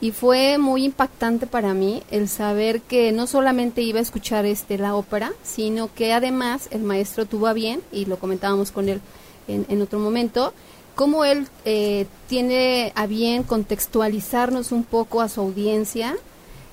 y 0.00 0.10
fue 0.10 0.58
muy 0.58 0.84
impactante 0.84 1.46
para 1.46 1.72
mí 1.72 2.02
el 2.10 2.28
saber 2.28 2.80
que 2.80 3.12
no 3.12 3.28
solamente 3.28 3.80
iba 3.80 4.00
a 4.00 4.02
escuchar 4.02 4.44
este 4.44 4.76
la 4.76 4.96
ópera, 4.96 5.32
sino 5.44 5.88
que 5.94 6.12
además 6.12 6.68
el 6.72 6.82
maestro 6.82 7.24
tuvo 7.24 7.46
a 7.46 7.52
bien, 7.52 7.80
y 7.92 8.06
lo 8.06 8.18
comentábamos 8.18 8.72
con 8.72 8.88
él 8.88 9.00
en, 9.46 9.82
otro 9.82 10.00
momento, 10.00 10.52
cómo 10.96 11.24
él 11.24 11.48
eh, 11.64 12.06
tiene 12.28 12.92
a 12.96 13.06
bien 13.06 13.44
contextualizarnos 13.44 14.72
un 14.72 14.82
poco 14.82 15.20
a 15.20 15.28
su 15.28 15.40
audiencia 15.40 16.16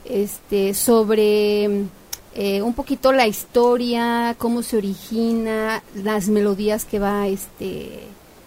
este, 0.03 0.73
sobre 0.73 1.87
eh, 2.35 2.61
un 2.61 2.73
poquito 2.73 3.13
la 3.13 3.27
historia, 3.27 4.35
cómo 4.37 4.61
se 4.61 4.75
origina, 4.75 5.81
las 5.95 6.27
melodías 6.27 6.83
que 6.83 6.99
va 6.99 7.27
este, 7.27 8.01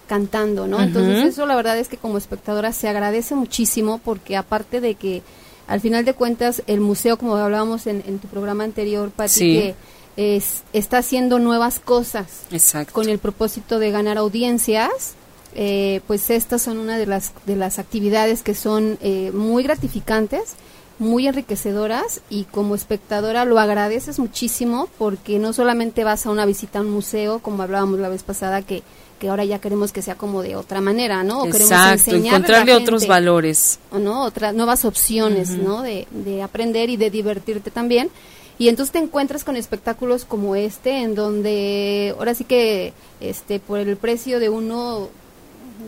cantando, 0.07 0.67
¿no? 0.67 0.81
Entonces 0.83 1.25
eso 1.25 1.47
la 1.47 1.57
verdad 1.57 1.79
es 1.79 1.89
que 1.89 1.97
como 1.97 2.19
espectadora 2.19 2.73
se 2.73 2.89
agradece 2.89 3.35
muchísimo 3.35 3.99
porque 4.05 4.37
aparte 4.37 4.83
de 4.83 4.95
que 4.95 5.23
al 5.67 5.81
final 5.81 6.05
de 6.05 6.13
cuentas 6.13 6.63
el 6.67 6.81
museo, 6.81 7.17
como 7.17 7.37
hablábamos 7.37 7.87
en, 7.87 8.19
tu 8.19 8.29
programa 8.29 8.65
anterior, 8.65 9.11
Pati, 9.11 9.39
que 9.39 9.75
es, 10.17 10.65
está 10.75 10.99
haciendo 10.99 11.39
nuevas 11.39 11.81
cosas 11.81 12.27
con 12.93 13.09
el 13.09 13.19
propósito 13.19 13.79
de 13.79 13.91
ganar 13.91 14.19
audiencias, 14.19 15.15
eh, 15.55 16.03
pues 16.07 16.29
estas 16.29 16.61
son 16.61 16.79
una 16.79 16.99
de 16.99 17.07
las, 17.07 17.33
de 17.47 17.57
las 17.57 17.79
actividades 17.79 18.43
que 18.43 18.55
son 18.55 18.99
eh, 19.01 19.31
muy 19.33 19.63
gratificantes 19.63 20.57
muy 20.99 21.29
enriquecedoras 21.29 22.23
y 22.29 22.45
como 22.45 22.75
espectadora 22.75 23.45
lo 23.45 23.59
agradeces 23.59 24.19
muchísimo 24.19 24.89
porque 24.99 25.39
no 25.39 25.53
solamente 25.53 26.05
vas 26.05 26.27
a 26.27 26.31
una 26.31 26.47
visita 26.47 26.79
a 26.79 26.83
un 26.83 26.91
museo, 26.91 27.39
como 27.39 27.63
hablábamos 27.63 28.01
la 28.01 28.09
vez 28.09 28.23
pasada, 28.23 28.63
que 28.63 28.83
que 29.19 29.29
ahora 29.29 29.45
ya 29.45 29.59
queremos 29.59 29.93
que 29.93 30.01
sea 30.01 30.15
como 30.15 30.43
de 30.43 30.57
otra 30.57 30.81
manera, 30.81 31.23
¿no? 31.25 31.45
Exacto, 31.45 32.15
encontrarle 32.15 32.75
otros 32.75 33.07
valores. 33.07 33.79
O 33.91 33.99
no, 33.99 34.25
otras 34.25 34.55
nuevas 34.55 34.85
opciones, 34.85 35.51
¿no? 35.51 35.83
De, 35.83 36.07
de 36.11 36.43
aprender 36.43 36.89
y 36.89 36.97
de 36.97 37.11
divertirte 37.11 37.71
también. 37.71 38.11
Y 38.59 38.69
entonces 38.69 38.93
te 38.93 38.99
encuentras 38.99 39.45
con 39.45 39.57
espectáculos 39.57 40.25
como 40.25 40.57
este, 40.57 41.03
en 41.03 41.15
donde 41.15 42.15
ahora 42.19 42.35
sí 42.35 42.45
que 42.45 42.93
este 43.21 43.61
por 43.61 43.79
el 43.79 43.97
precio 43.97 44.41
de 44.41 44.49
uno 44.49 45.09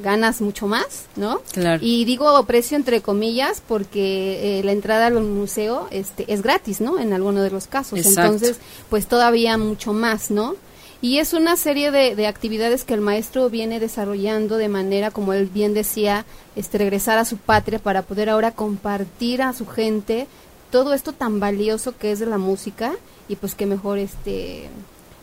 ganas 0.01 0.41
mucho 0.41 0.67
más, 0.67 1.07
¿no? 1.17 1.41
Claro. 1.53 1.81
Y 1.85 2.05
digo 2.05 2.43
precio 2.45 2.77
entre 2.77 3.01
comillas 3.01 3.63
porque 3.67 4.59
eh, 4.59 4.65
la 4.65 4.73
entrada 4.73 5.07
al 5.07 5.21
museo 5.23 5.89
este, 5.91 6.33
es 6.33 6.43
gratis, 6.43 6.81
¿no? 6.81 6.99
En 6.99 7.13
alguno 7.13 7.43
de 7.43 7.51
los 7.51 7.67
casos. 7.67 8.05
Entonces, 8.05 8.59
pues 8.89 9.07
todavía 9.07 9.57
mucho 9.59 9.93
más, 9.93 10.31
¿no? 10.31 10.57
Y 11.03 11.19
es 11.19 11.33
una 11.33 11.57
serie 11.57 11.91
de, 11.91 12.27
actividades 12.27 12.85
que 12.85 12.93
el 12.93 13.01
maestro 13.01 13.49
viene 13.49 13.81
desarrollando 13.81 14.59
de 14.59 14.69
manera, 14.69 15.11
como 15.11 15.33
él 15.33 15.47
bien 15.47 15.73
decía, 15.73 16.27
este, 16.57 16.77
regresar 16.77 17.17
a 17.19 17.25
su 17.25 17.39
patria 17.39 17.79
para 17.79 18.03
poder 18.03 18.29
ahora 18.29 18.51
compartir 18.51 19.41
a 19.41 19.55
su 19.55 19.67
gente 19.67 20.27
todo 20.71 20.93
esto 20.93 21.13
tan 21.13 21.41
valioso 21.41 21.97
que 21.97 22.13
es 22.13 22.19
de 22.19 22.27
la 22.27 22.39
música 22.39 22.93
y 23.29 23.37
pues 23.37 23.55
que 23.55 23.65
mejor 23.67 23.99
este 23.99 24.69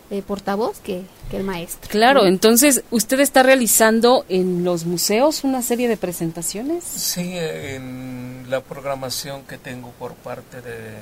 eh, 0.09 0.21
portavoz 0.21 0.79
que, 0.79 1.03
el 1.31 1.43
maestro. 1.43 1.89
Claro, 1.89 2.25
entonces 2.25 2.83
usted 2.89 3.19
está 3.19 3.43
realizando 3.43 4.25
en 4.29 4.63
los 4.63 4.85
museos 4.85 5.43
una 5.43 5.61
serie 5.61 5.89
de 5.89 5.97
presentaciones. 5.97 6.83
Sí, 6.85 7.33
en 7.33 8.45
la 8.49 8.61
programación 8.61 9.43
que 9.43 9.57
tengo 9.57 9.91
por 9.91 10.13
parte 10.13 10.61
de 10.61 10.95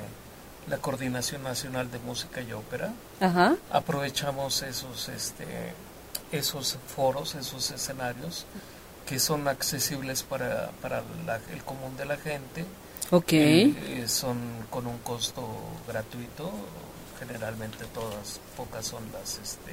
la 0.68 0.78
Coordinación 0.78 1.42
Nacional 1.42 1.90
de 1.90 1.98
Música 2.00 2.40
y 2.40 2.52
Ópera. 2.52 2.92
Aprovechamos 3.70 4.62
esos, 4.62 5.08
este, 5.08 5.44
esos 6.32 6.78
foros, 6.94 7.34
esos 7.36 7.70
escenarios 7.70 8.46
que 9.06 9.20
son 9.20 9.46
accesibles 9.46 10.24
para, 10.24 10.70
para 10.82 11.02
el 11.52 11.62
común 11.62 11.96
de 11.96 12.04
la 12.06 12.16
gente. 12.16 12.64
Ok. 13.10 13.32
Eh, 13.32 14.04
son 14.08 14.38
con 14.68 14.86
un 14.86 14.98
costo 14.98 15.46
gratuito, 15.86 16.50
generalmente 17.18 17.84
todas, 17.86 18.40
pocas 18.56 18.86
son 18.86 19.02
las, 19.12 19.38
este, 19.38 19.72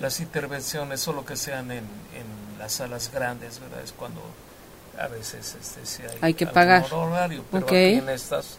las 0.00 0.20
intervenciones, 0.20 1.00
solo 1.00 1.24
que 1.24 1.36
sean 1.36 1.70
en, 1.70 1.78
en 1.84 2.58
las 2.58 2.72
salas 2.72 3.10
grandes, 3.12 3.60
¿verdad? 3.60 3.82
Es 3.82 3.92
cuando 3.92 4.20
a 4.98 5.08
veces 5.08 5.56
este, 5.60 6.08
hay, 6.08 6.18
hay 6.20 6.34
que 6.34 6.46
pagar. 6.46 6.86
Horario, 6.92 7.44
pero 7.50 7.66
aquí 7.66 7.76
en 7.76 8.08
estas 8.08 8.58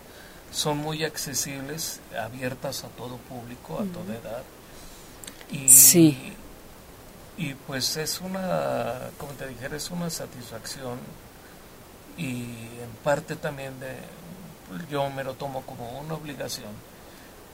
son 0.51 0.77
muy 0.77 1.03
accesibles, 1.03 1.99
abiertas 2.17 2.83
a 2.83 2.87
todo 2.89 3.17
público, 3.17 3.75
a 3.75 3.85
toda 3.85 4.15
edad. 4.15 4.43
Y, 5.51 5.69
sí. 5.69 6.35
Y 7.37 7.53
pues 7.53 7.95
es 7.97 8.19
una, 8.21 9.11
como 9.17 9.31
te 9.33 9.47
dijera, 9.47 9.77
es 9.77 9.91
una 9.91 10.09
satisfacción 10.09 10.99
y 12.17 12.41
en 12.43 12.89
parte 13.03 13.35
también 13.35 13.79
de, 13.79 13.95
yo 14.91 15.09
me 15.09 15.23
lo 15.23 15.35
tomo 15.35 15.61
como 15.61 15.99
una 15.99 16.15
obligación, 16.15 16.71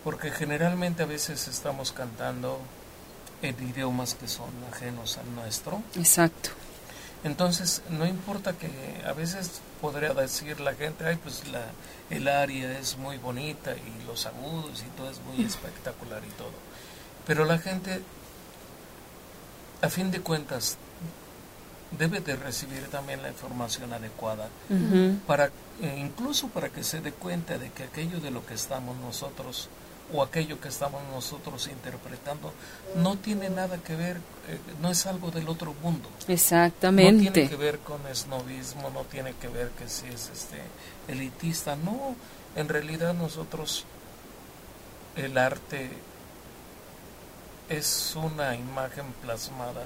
porque 0.05 0.29
generalmente 0.29 1.01
a 1.01 1.07
veces 1.07 1.47
estamos 1.47 1.91
cantando 1.91 2.59
en 3.41 3.55
idiomas 3.67 4.13
que 4.13 4.27
son 4.27 4.49
ajenos 4.71 5.17
al 5.17 5.33
nuestro. 5.33 5.81
Exacto. 5.95 6.51
Entonces, 7.23 7.81
no 7.89 8.05
importa 8.05 8.53
que 8.53 8.69
a 9.03 9.13
veces 9.13 9.61
podría 9.81 10.13
decir 10.13 10.59
la 10.59 10.75
gente, 10.75 11.07
ay, 11.07 11.17
pues 11.21 11.47
la, 11.47 11.65
el 12.11 12.27
área 12.27 12.77
es 12.77 12.97
muy 12.99 13.17
bonita 13.17 13.73
y 13.75 14.05
los 14.05 14.27
agudos 14.27 14.83
y 14.83 14.95
todo 14.95 15.09
es 15.09 15.19
muy 15.21 15.43
espectacular 15.43 16.21
y 16.23 16.31
todo. 16.37 16.53
Pero 17.25 17.43
la 17.43 17.57
gente, 17.57 17.99
a 19.81 19.89
fin 19.89 20.11
de 20.11 20.21
cuentas, 20.21 20.77
debe 21.97 22.19
de 22.19 22.35
recibir 22.35 22.83
también 22.89 23.23
la 23.23 23.29
información 23.29 23.91
adecuada 23.91 24.49
para 25.25 25.49
eh, 25.81 25.97
incluso 25.97 26.47
para 26.49 26.69
que 26.69 26.83
se 26.83 27.01
dé 27.01 27.11
cuenta 27.11 27.57
de 27.57 27.71
que 27.71 27.83
aquello 27.83 28.19
de 28.19 28.31
lo 28.31 28.45
que 28.45 28.53
estamos 28.53 28.97
nosotros 28.97 29.69
o 30.13 30.21
aquello 30.21 30.59
que 30.59 30.67
estamos 30.67 31.01
nosotros 31.11 31.67
interpretando 31.67 32.53
no 32.95 33.17
tiene 33.17 33.49
nada 33.49 33.77
que 33.79 33.95
ver, 33.95 34.17
eh, 34.47 34.59
no 34.81 34.91
es 34.91 35.05
algo 35.07 35.31
del 35.31 35.49
otro 35.49 35.73
mundo. 35.81 36.09
Exactamente. 36.27 37.25
No 37.25 37.31
tiene 37.31 37.49
que 37.49 37.55
ver 37.55 37.79
con 37.79 38.05
esnovismo, 38.07 38.89
no 38.91 39.01
tiene 39.01 39.33
que 39.33 39.47
ver 39.47 39.69
que 39.69 39.89
si 39.89 40.07
es 40.07 40.29
este 40.29 40.61
elitista, 41.07 41.75
no, 41.75 42.15
en 42.55 42.69
realidad 42.69 43.13
nosotros 43.13 43.85
el 45.15 45.37
arte 45.37 45.89
es 47.69 48.15
una 48.15 48.55
imagen 48.55 49.05
plasmada 49.23 49.85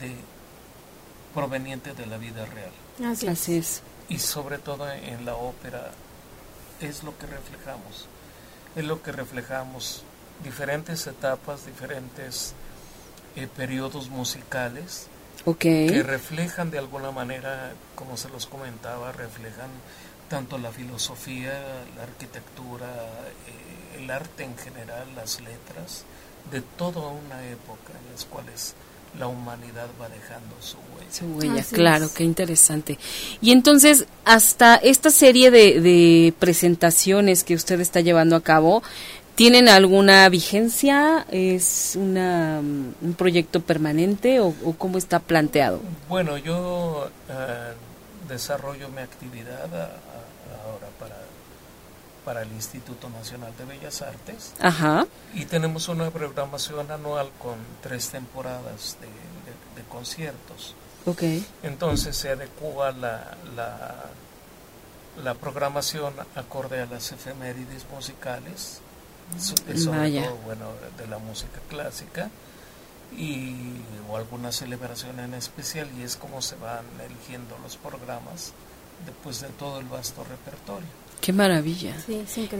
de 0.00 0.14
proveniente 1.34 1.94
de 1.94 2.06
la 2.06 2.18
vida 2.18 2.44
real. 2.46 3.10
Así 3.10 3.56
es. 3.56 3.82
Y 4.08 4.18
sobre 4.18 4.58
todo 4.58 4.90
en 4.90 5.24
la 5.24 5.36
ópera 5.36 5.90
es 6.80 7.02
lo 7.02 7.16
que 7.16 7.26
reflejamos 7.26 8.06
es 8.76 8.84
lo 8.84 9.02
que 9.02 9.12
reflejamos, 9.12 10.02
diferentes 10.42 11.06
etapas, 11.06 11.66
diferentes 11.66 12.54
eh, 13.36 13.48
periodos 13.56 14.08
musicales 14.08 15.08
que 15.60 16.02
reflejan 16.02 16.70
de 16.70 16.78
alguna 16.78 17.10
manera, 17.10 17.72
como 17.94 18.16
se 18.16 18.28
los 18.28 18.46
comentaba, 18.46 19.12
reflejan 19.12 19.70
tanto 20.28 20.58
la 20.58 20.70
filosofía, 20.70 21.52
la 21.96 22.02
arquitectura, 22.02 22.86
eh, 23.46 23.98
el 23.98 24.10
arte 24.10 24.44
en 24.44 24.56
general, 24.58 25.06
las 25.16 25.40
letras, 25.40 26.04
de 26.50 26.60
toda 26.60 27.08
una 27.08 27.44
época 27.46 27.92
en 27.92 28.12
las 28.12 28.24
cuales 28.24 28.74
la 29.18 29.26
humanidad 29.26 29.88
va 30.00 30.08
dejando 30.08 30.56
su 30.60 30.76
huella. 30.76 31.12
Su 31.12 31.26
huella, 31.26 31.64
claro, 31.72 32.10
qué 32.14 32.24
interesante. 32.24 32.98
Y 33.40 33.52
entonces, 33.52 34.06
hasta 34.24 34.76
esta 34.76 35.10
serie 35.10 35.50
de, 35.50 36.32
presentaciones 36.38 37.44
que 37.44 37.54
usted 37.54 37.80
está 37.80 38.00
llevando 38.00 38.36
a 38.36 38.42
cabo, 38.42 38.82
¿tienen 39.34 39.68
alguna 39.68 40.28
vigencia? 40.28 41.26
¿Es 41.30 41.96
una, 41.96 42.60
un 42.60 43.14
proyecto 43.16 43.60
permanente 43.60 44.40
o, 44.40 44.54
cómo 44.76 44.98
está 44.98 45.20
planteado? 45.20 45.80
Bueno, 46.08 46.36
yo 46.38 47.10
eh, 47.28 47.72
desarrollo 48.28 48.88
mi 48.88 49.00
actividad 49.00 49.68
ahora 50.64 50.88
para 50.98 51.27
para 52.28 52.42
el 52.42 52.52
Instituto 52.52 53.08
Nacional 53.08 53.54
de 53.56 53.64
Bellas 53.64 54.02
Artes. 54.02 54.52
Ajá. 54.60 55.06
Y 55.32 55.46
tenemos 55.46 55.88
una 55.88 56.10
programación 56.10 56.90
anual 56.90 57.30
con 57.38 57.56
tres 57.82 58.10
temporadas 58.10 58.98
de, 59.00 59.82
conciertos. 59.88 60.74
Ok. 61.06 61.22
Entonces 61.62 62.14
se 62.14 62.28
adecua 62.28 62.92
la, 62.92 63.34
la, 65.24 65.34
programación 65.36 66.12
acorde 66.34 66.82
a 66.82 66.84
las 66.86 67.10
efemérides 67.12 67.86
musicales, 67.90 68.82
sobre 69.38 69.82
todo, 69.82 70.36
bueno, 70.44 70.66
de 70.98 71.06
la 71.06 71.16
música 71.16 71.60
clásica. 71.70 72.28
y 73.16 73.54
o 74.06 74.18
alguna 74.18 74.52
celebración 74.52 75.18
en 75.20 75.32
especial 75.32 75.88
y 75.98 76.02
es 76.02 76.16
como 76.16 76.42
se 76.42 76.56
van 76.56 76.84
eligiendo 77.06 77.56
los 77.62 77.78
programas 77.78 78.52
después 79.06 79.40
de 79.40 79.48
todo 79.48 79.80
el 79.80 79.86
vasto 79.86 80.24
repertorio. 80.24 81.07
Qué 81.20 81.32
maravilla. 81.32 81.94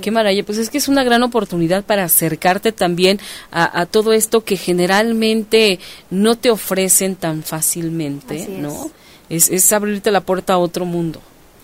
Qué 0.00 0.10
maravilla. 0.10 0.44
Pues 0.44 0.58
es 0.58 0.70
que 0.70 0.78
es 0.78 0.88
una 0.88 1.04
gran 1.04 1.22
oportunidad 1.22 1.84
para 1.84 2.04
acercarte 2.04 2.72
también 2.72 3.18
a, 3.50 3.86
todo 3.86 4.12
esto 4.12 4.44
que 4.44 4.56
generalmente 4.56 5.78
no 6.10 6.36
te 6.36 6.50
ofrecen 6.50 7.16
tan 7.16 7.42
fácilmente, 7.42 8.48
¿no? 8.48 8.90
Es. 9.28 9.50
es. 9.50 9.72
abrirte 9.72 10.10
la 10.10 10.20
puerta 10.20 10.54
a 10.54 10.58
otro 10.58 10.84
mundo. 10.84 11.20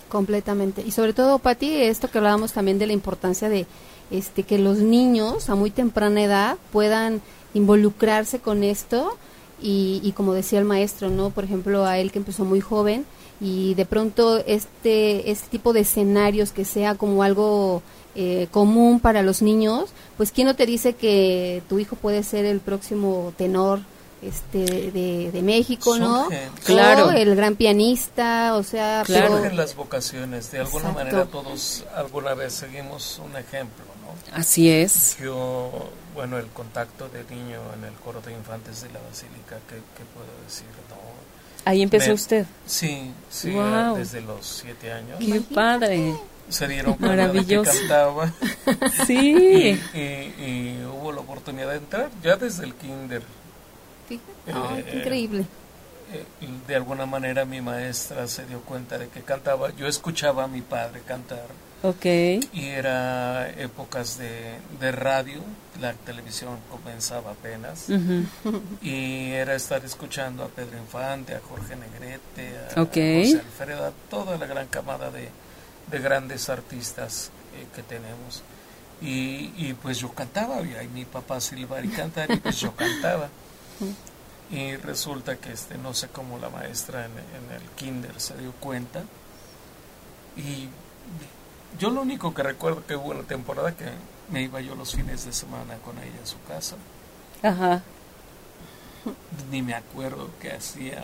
Completamente. 0.09 0.83
Y 0.85 0.91
sobre 0.91 1.13
todo, 1.13 1.39
Pati, 1.39 1.81
esto 1.81 2.09
que 2.09 2.17
hablábamos 2.17 2.53
también 2.53 2.79
de 2.79 2.87
la 2.87 2.93
importancia 2.93 3.49
de 3.49 3.65
este 4.11 4.43
que 4.43 4.59
los 4.59 4.77
niños 4.77 5.49
a 5.49 5.55
muy 5.55 5.71
temprana 5.71 6.23
edad 6.23 6.57
puedan 6.71 7.21
involucrarse 7.53 8.39
con 8.39 8.63
esto 8.63 9.17
y, 9.61 9.99
y 10.03 10.11
como 10.11 10.33
decía 10.33 10.59
el 10.59 10.65
maestro, 10.65 11.09
¿no? 11.09 11.31
Por 11.31 11.43
ejemplo, 11.43 11.85
a 11.85 11.97
él 11.97 12.11
que 12.11 12.19
empezó 12.19 12.45
muy 12.45 12.61
joven, 12.61 13.05
y 13.39 13.73
de 13.73 13.85
pronto 13.85 14.37
este, 14.45 15.29
este 15.29 15.49
tipo 15.49 15.73
de 15.73 15.81
escenarios 15.81 16.51
que 16.51 16.65
sea 16.65 16.95
como 16.95 17.23
algo 17.23 17.81
eh, 18.15 18.47
común 18.51 18.99
para 18.99 19.21
los 19.23 19.41
niños, 19.41 19.89
pues 20.17 20.31
quién 20.31 20.47
no 20.47 20.55
te 20.55 20.65
dice 20.65 20.93
que 20.93 21.61
tu 21.67 21.79
hijo 21.79 21.95
puede 21.95 22.23
ser 22.23 22.45
el 22.45 22.59
próximo 22.59 23.33
tenor 23.37 23.79
este 24.21 24.91
de, 24.91 25.41
México, 25.43 25.97
¿no? 25.99 26.29
claro. 26.63 27.11
el 27.11 27.35
gran 27.35 27.55
pianista, 27.55 28.55
o 28.55 28.63
sea, 28.63 29.03
claro. 29.05 29.43
las 29.53 29.75
vocaciones, 29.75 30.51
de 30.51 30.59
alguna 30.59 30.91
manera 30.91 31.25
todos 31.25 31.83
alguna 31.95 32.33
vez 32.33 32.53
seguimos 32.53 33.21
un 33.23 33.35
ejemplo, 33.35 33.85
¿no? 34.01 34.35
Así 34.35 34.69
es. 34.69 35.17
Yo, 35.19 35.71
bueno, 36.15 36.37
el 36.37 36.47
contacto 36.47 37.09
de 37.09 37.23
niño 37.35 37.59
en 37.77 37.83
el 37.83 37.93
coro 37.95 38.21
de 38.21 38.31
infantes 38.31 38.81
de 38.81 38.89
la 38.89 38.99
Basílica, 39.01 39.57
¿qué, 39.69 39.75
qué 39.75 40.03
puedo 40.13 40.31
decir? 40.45 40.65
Ahí 41.65 41.81
empezó 41.81 42.13
usted. 42.13 42.45
Sí, 42.67 43.11
sí, 43.29 43.51
desde 43.97 44.21
los 44.21 44.45
siete 44.45 44.91
años. 44.91 45.17
¡Qué 45.19 45.41
padre! 45.41 46.13
Se 46.47 46.67
dieron 46.67 46.95
Maravilloso. 46.99 47.71
que 47.71 47.77
cantaba. 47.79 48.31
sí. 49.07 49.81
Y, 49.95 50.83
hubo 50.85 51.11
la 51.11 51.21
oportunidad 51.21 51.71
de 51.71 51.77
entrar 51.77 52.09
ya 52.23 52.35
desde 52.35 52.65
el 52.65 52.75
kinder. 52.75 53.23
Eh, 54.09 54.93
increíble. 54.93 55.45
Eh, 56.13 56.23
de 56.67 56.75
alguna 56.75 57.07
manera 57.07 57.45
mi 57.45 57.61
maestra 57.61 58.27
se 58.27 58.45
dio 58.45 58.61
cuenta 58.61 58.99
de 58.99 59.07
que 59.09 59.21
cantaba. 59.21 59.75
Yo 59.75 59.87
escuchaba 59.87 60.43
a 60.43 60.47
mi 60.47 60.61
padre 60.61 61.01
cantar 61.01 61.47
Ok. 61.85 62.05
Y 62.53 62.65
era 62.65 63.49
épocas 63.51 64.17
de, 64.17 64.55
de 64.79 64.91
radio, 64.91 65.41
la 65.79 65.93
televisión 65.93 66.57
comenzaba 66.71 67.31
apenas. 67.31 67.87
Y 68.81 69.31
era 69.31 69.55
estar 69.55 69.85
escuchando 69.85 70.43
a 70.43 70.47
Pedro 70.47 70.77
Infante, 70.77 71.35
a 71.35 71.41
Jorge 71.41 71.75
Negrete, 71.75 72.57
a, 72.57 72.85
José 72.85 73.39
Alfredo, 73.39 73.85
a 73.85 73.91
toda 74.09 74.37
la 74.37 74.47
gran 74.47 74.67
camada 74.67 75.11
de, 75.11 75.29
de 75.91 75.99
grandes 75.99 76.49
artistas 76.49 77.29
eh, 77.55 77.67
que 77.75 77.83
tenemos. 77.83 78.41
Y, 79.01 79.51
y, 79.57 79.77
pues 79.79 79.99
yo 79.99 80.11
cantaba, 80.13 80.61
y 80.61 80.87
mi 80.87 81.05
papá 81.05 81.39
silbar 81.39 81.85
y 81.85 81.89
cantar, 81.89 82.31
y 82.31 82.37
pues 82.37 82.59
yo 82.59 82.75
cantaba. 82.75 83.29
Y 84.49 84.75
resulta 84.77 85.35
que 85.37 85.51
este 85.51 85.77
no 85.77 85.93
sé 85.93 86.07
cómo 86.07 86.39
la 86.39 86.49
maestra 86.49 87.05
en, 87.05 87.11
en 87.11 87.55
el 87.55 87.69
kinder 87.75 88.19
se 88.19 88.37
dio 88.37 88.53
cuenta 88.53 89.03
y 90.37 90.69
yo 91.79 91.89
lo 91.89 92.01
único 92.01 92.33
que 92.33 92.43
recuerdo 92.43 92.85
que 92.85 92.95
hubo 92.95 93.11
una 93.11 93.23
temporada 93.23 93.75
que 93.75 93.85
me 94.29 94.43
iba 94.43 94.61
yo 94.61 94.75
los 94.75 94.95
fines 94.95 95.25
de 95.25 95.33
semana 95.33 95.75
con 95.83 95.97
ella 95.97 96.19
a 96.23 96.25
su 96.25 96.41
casa. 96.47 96.75
Ajá. 97.41 97.83
Ni 99.51 99.61
me 99.61 99.75
acuerdo 99.75 100.29
qué 100.41 100.51
hacía. 100.51 101.03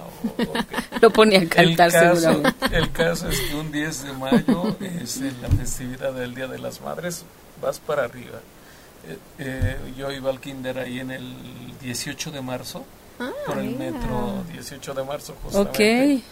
lo 1.01 1.11
ponía 1.11 1.41
a 1.41 1.47
cantar 1.47 1.87
el 1.87 1.93
caso, 1.93 2.41
El 2.71 2.91
caso 2.91 3.29
es 3.29 3.39
que 3.41 3.55
un 3.55 3.71
10 3.71 4.03
de 4.03 4.13
mayo 4.13 4.75
es 4.79 5.17
en 5.17 5.39
la 5.41 5.49
festividad 5.49 6.13
del 6.13 6.33
Día 6.33 6.47
de 6.47 6.57
las 6.57 6.81
Madres, 6.81 7.25
vas 7.61 7.79
para 7.79 8.05
arriba. 8.05 8.39
Eh, 9.07 9.17
eh, 9.39 9.77
yo 9.97 10.11
iba 10.11 10.29
al 10.29 10.39
kinder 10.39 10.79
ahí 10.79 10.99
en 10.99 11.11
el 11.11 11.33
18 11.81 12.31
de 12.31 12.41
marzo, 12.41 12.85
ah, 13.19 13.29
por 13.45 13.59
el 13.59 13.75
metro 13.75 14.43
18 14.51 14.93
de 14.93 15.03
marzo 15.03 15.35
justamente. 15.43 16.23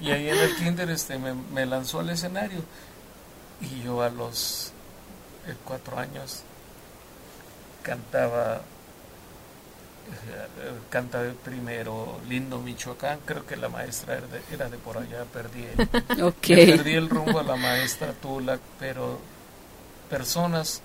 Y 0.00 0.10
ahí 0.10 0.28
en 0.28 0.38
el 0.38 0.56
kinder 0.56 0.90
este, 0.90 1.18
me, 1.18 1.34
me 1.34 1.66
lanzó 1.66 2.00
al 2.00 2.10
escenario 2.10 2.60
y 3.60 3.82
yo 3.82 4.02
a 4.02 4.10
los 4.10 4.72
eh, 5.46 5.54
cuatro 5.64 5.98
años 5.98 6.42
cantaba, 7.82 8.56
eh, 8.56 8.60
canta 10.90 11.22
primero 11.44 12.20
Lindo 12.28 12.58
Michoacán, 12.58 13.20
creo 13.24 13.46
que 13.46 13.56
la 13.56 13.68
maestra 13.68 14.18
era 14.18 14.26
de, 14.26 14.40
era 14.52 14.68
de 14.68 14.78
por 14.78 14.98
allá, 14.98 15.24
perdí 15.32 15.64
el, 15.64 16.32
perdí 16.32 16.94
el 16.94 17.08
rumbo 17.08 17.38
a 17.38 17.42
la 17.42 17.56
maestra 17.56 18.12
Tula, 18.12 18.58
pero 18.78 19.18
personas 20.10 20.82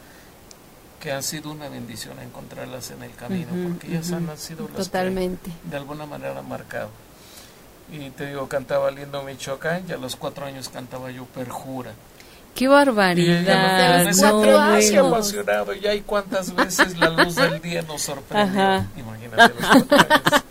que 1.00 1.12
han 1.12 1.24
sido 1.24 1.52
una 1.52 1.68
bendición 1.68 2.20
encontrarlas 2.20 2.92
en 2.92 3.02
el 3.02 3.14
camino, 3.16 3.50
porque 3.68 3.88
ellas 3.88 4.12
han 4.12 4.38
sido 4.38 4.68
las 4.68 4.86
Totalmente. 4.86 5.50
de 5.64 5.78
alguna 5.78 6.06
manera 6.06 6.38
han 6.38 6.48
marcado. 6.48 6.90
Y 7.92 8.12
te 8.12 8.28
digo, 8.28 8.48
cantaba 8.48 8.92
Lindo 8.92 9.24
Michoacán 9.24 9.84
y 9.90 9.92
a 9.92 9.98
los 9.98 10.16
cuatro 10.16 10.46
años 10.46 10.70
cantaba 10.70 11.10
yo 11.10 11.26
Perjura. 11.26 11.92
Qué 12.56 12.68
barbaridad. 12.68 13.42
Y 14.12 14.96
no, 14.96 15.08
apasionado. 15.08 15.74
Ya 15.74 15.92
hay 15.92 16.02
cuántas 16.02 16.54
veces 16.56 16.98
la 16.98 17.10
luz 17.10 17.36
del 17.36 17.62
día 17.62 17.82
nos 17.84 18.02
sorprendió. 18.02 18.86
Imagínate 18.98 19.54
los 19.60 20.44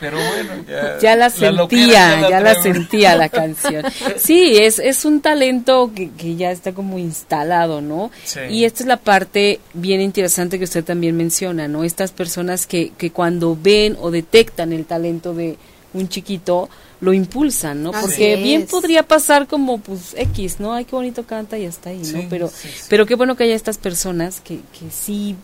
Pero 0.00 0.16
bueno, 0.16 0.64
ya, 0.66 0.98
ya 0.98 1.16
la 1.16 1.28
sentía, 1.28 2.28
ya, 2.30 2.40
la, 2.40 2.54
sentía 2.54 3.16
la 3.16 3.28
canción. 3.28 3.84
Sí, 4.16 4.56
es, 4.56 4.78
es 4.78 5.04
un 5.04 5.20
talento 5.20 5.92
que, 5.94 6.10
que 6.10 6.36
ya 6.36 6.50
está 6.50 6.72
como 6.72 6.98
instalado, 6.98 7.82
¿no? 7.82 8.10
Y 8.48 8.64
esta 8.64 8.82
es 8.82 8.86
la 8.86 8.96
parte 8.96 9.60
bien 9.74 10.00
interesante 10.00 10.58
que 10.58 10.64
usted 10.64 10.84
también 10.84 11.16
menciona, 11.16 11.68
¿no? 11.68 11.84
Estas 11.84 12.12
personas 12.12 12.66
que, 12.66 12.92
que 12.96 13.10
cuando 13.10 13.58
ven 13.60 13.96
o 14.00 14.10
detectan 14.10 14.72
el 14.72 14.86
talento 14.86 15.34
de 15.34 15.58
un 15.92 16.08
chiquito, 16.08 16.68
lo 17.00 17.12
impulsan, 17.12 17.82
¿no? 17.82 17.92
Porque 17.92 18.36
bien 18.36 18.66
podría 18.66 19.02
pasar 19.02 19.46
como, 19.46 19.78
pues, 19.78 20.14
X, 20.16 20.60
¿no? 20.60 20.72
Ay, 20.72 20.84
qué 20.84 20.96
bonito 20.96 21.24
canta 21.24 21.58
y 21.58 21.66
hasta 21.66 21.90
ahí, 21.90 22.02
¿no? 22.12 22.26
Pero, 22.28 22.50
pero 22.88 23.06
qué 23.06 23.14
bueno 23.14 23.36
que 23.36 23.44
haya 23.44 23.54
estas 23.54 23.78
personas 23.78 24.40
que, 24.40 24.60
que 24.78 24.90
sí 24.90 25.36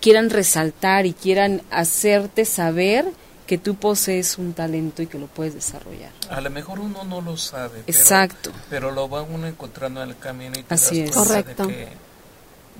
quieran 0.00 0.30
resaltar 0.30 1.06
y 1.06 1.12
quieran 1.12 1.62
hacerte 1.70 2.44
saber 2.44 3.06
que 3.46 3.58
tú 3.58 3.76
posees 3.76 4.38
un 4.38 4.52
talento 4.54 5.02
y 5.02 5.06
que 5.06 5.18
lo 5.18 5.26
puedes 5.26 5.54
desarrollar. 5.54 6.10
A 6.30 6.40
lo 6.40 6.50
mejor 6.50 6.80
uno 6.80 7.04
no 7.04 7.20
lo 7.20 7.36
sabe. 7.36 7.82
Exacto. 7.86 8.50
Pero, 8.68 8.90
lo 8.90 9.08
va 9.08 9.22
uno 9.22 9.46
encontrando 9.46 10.02
en 10.02 10.10
el 10.10 10.18
camino 10.18 10.58
y 10.58 10.64
te 10.64 10.74
Así 10.74 11.00
das 11.00 11.10
es. 11.10 11.16
Correcto. 11.16 11.66
De 11.66 11.74
que, 11.74 11.88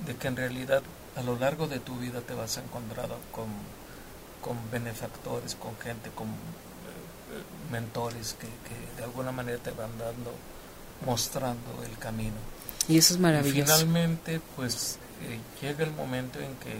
de 0.05 0.15
que 0.15 0.27
en 0.27 0.35
realidad 0.35 0.81
a 1.15 1.21
lo 1.21 1.37
largo 1.37 1.67
de 1.67 1.79
tu 1.79 1.97
vida 1.97 2.21
te 2.21 2.33
vas 2.33 2.57
a 2.57 2.61
encontrar 2.61 3.07
con, 3.31 3.45
con 4.41 4.57
benefactores, 4.71 5.55
con 5.55 5.75
gente, 5.79 6.09
con 6.13 6.27
mentores 7.71 8.35
que, 8.39 8.47
de 8.97 9.03
alguna 9.03 9.31
manera 9.31 9.57
te 9.59 9.71
van 9.71 9.97
dando, 9.97 10.31
mostrando 11.05 11.83
el 11.83 11.97
camino. 11.97 12.35
Y 12.87 12.97
eso 12.97 13.13
es 13.13 13.19
maravilloso. 13.19 13.59
Y 13.59 13.61
finalmente, 13.63 14.41
pues 14.55 14.97
eh, 15.23 15.39
llega 15.61 15.83
el 15.83 15.91
momento 15.91 16.39
en 16.39 16.55
que 16.55 16.75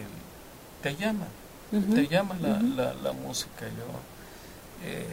te 0.81 0.95
llama, 0.95 1.27
te 1.71 2.07
llama 2.07 2.35
la, 2.39 2.93
la, 2.93 3.11
música. 3.11 3.65
Yo, 3.65 4.87
eh, 4.87 5.07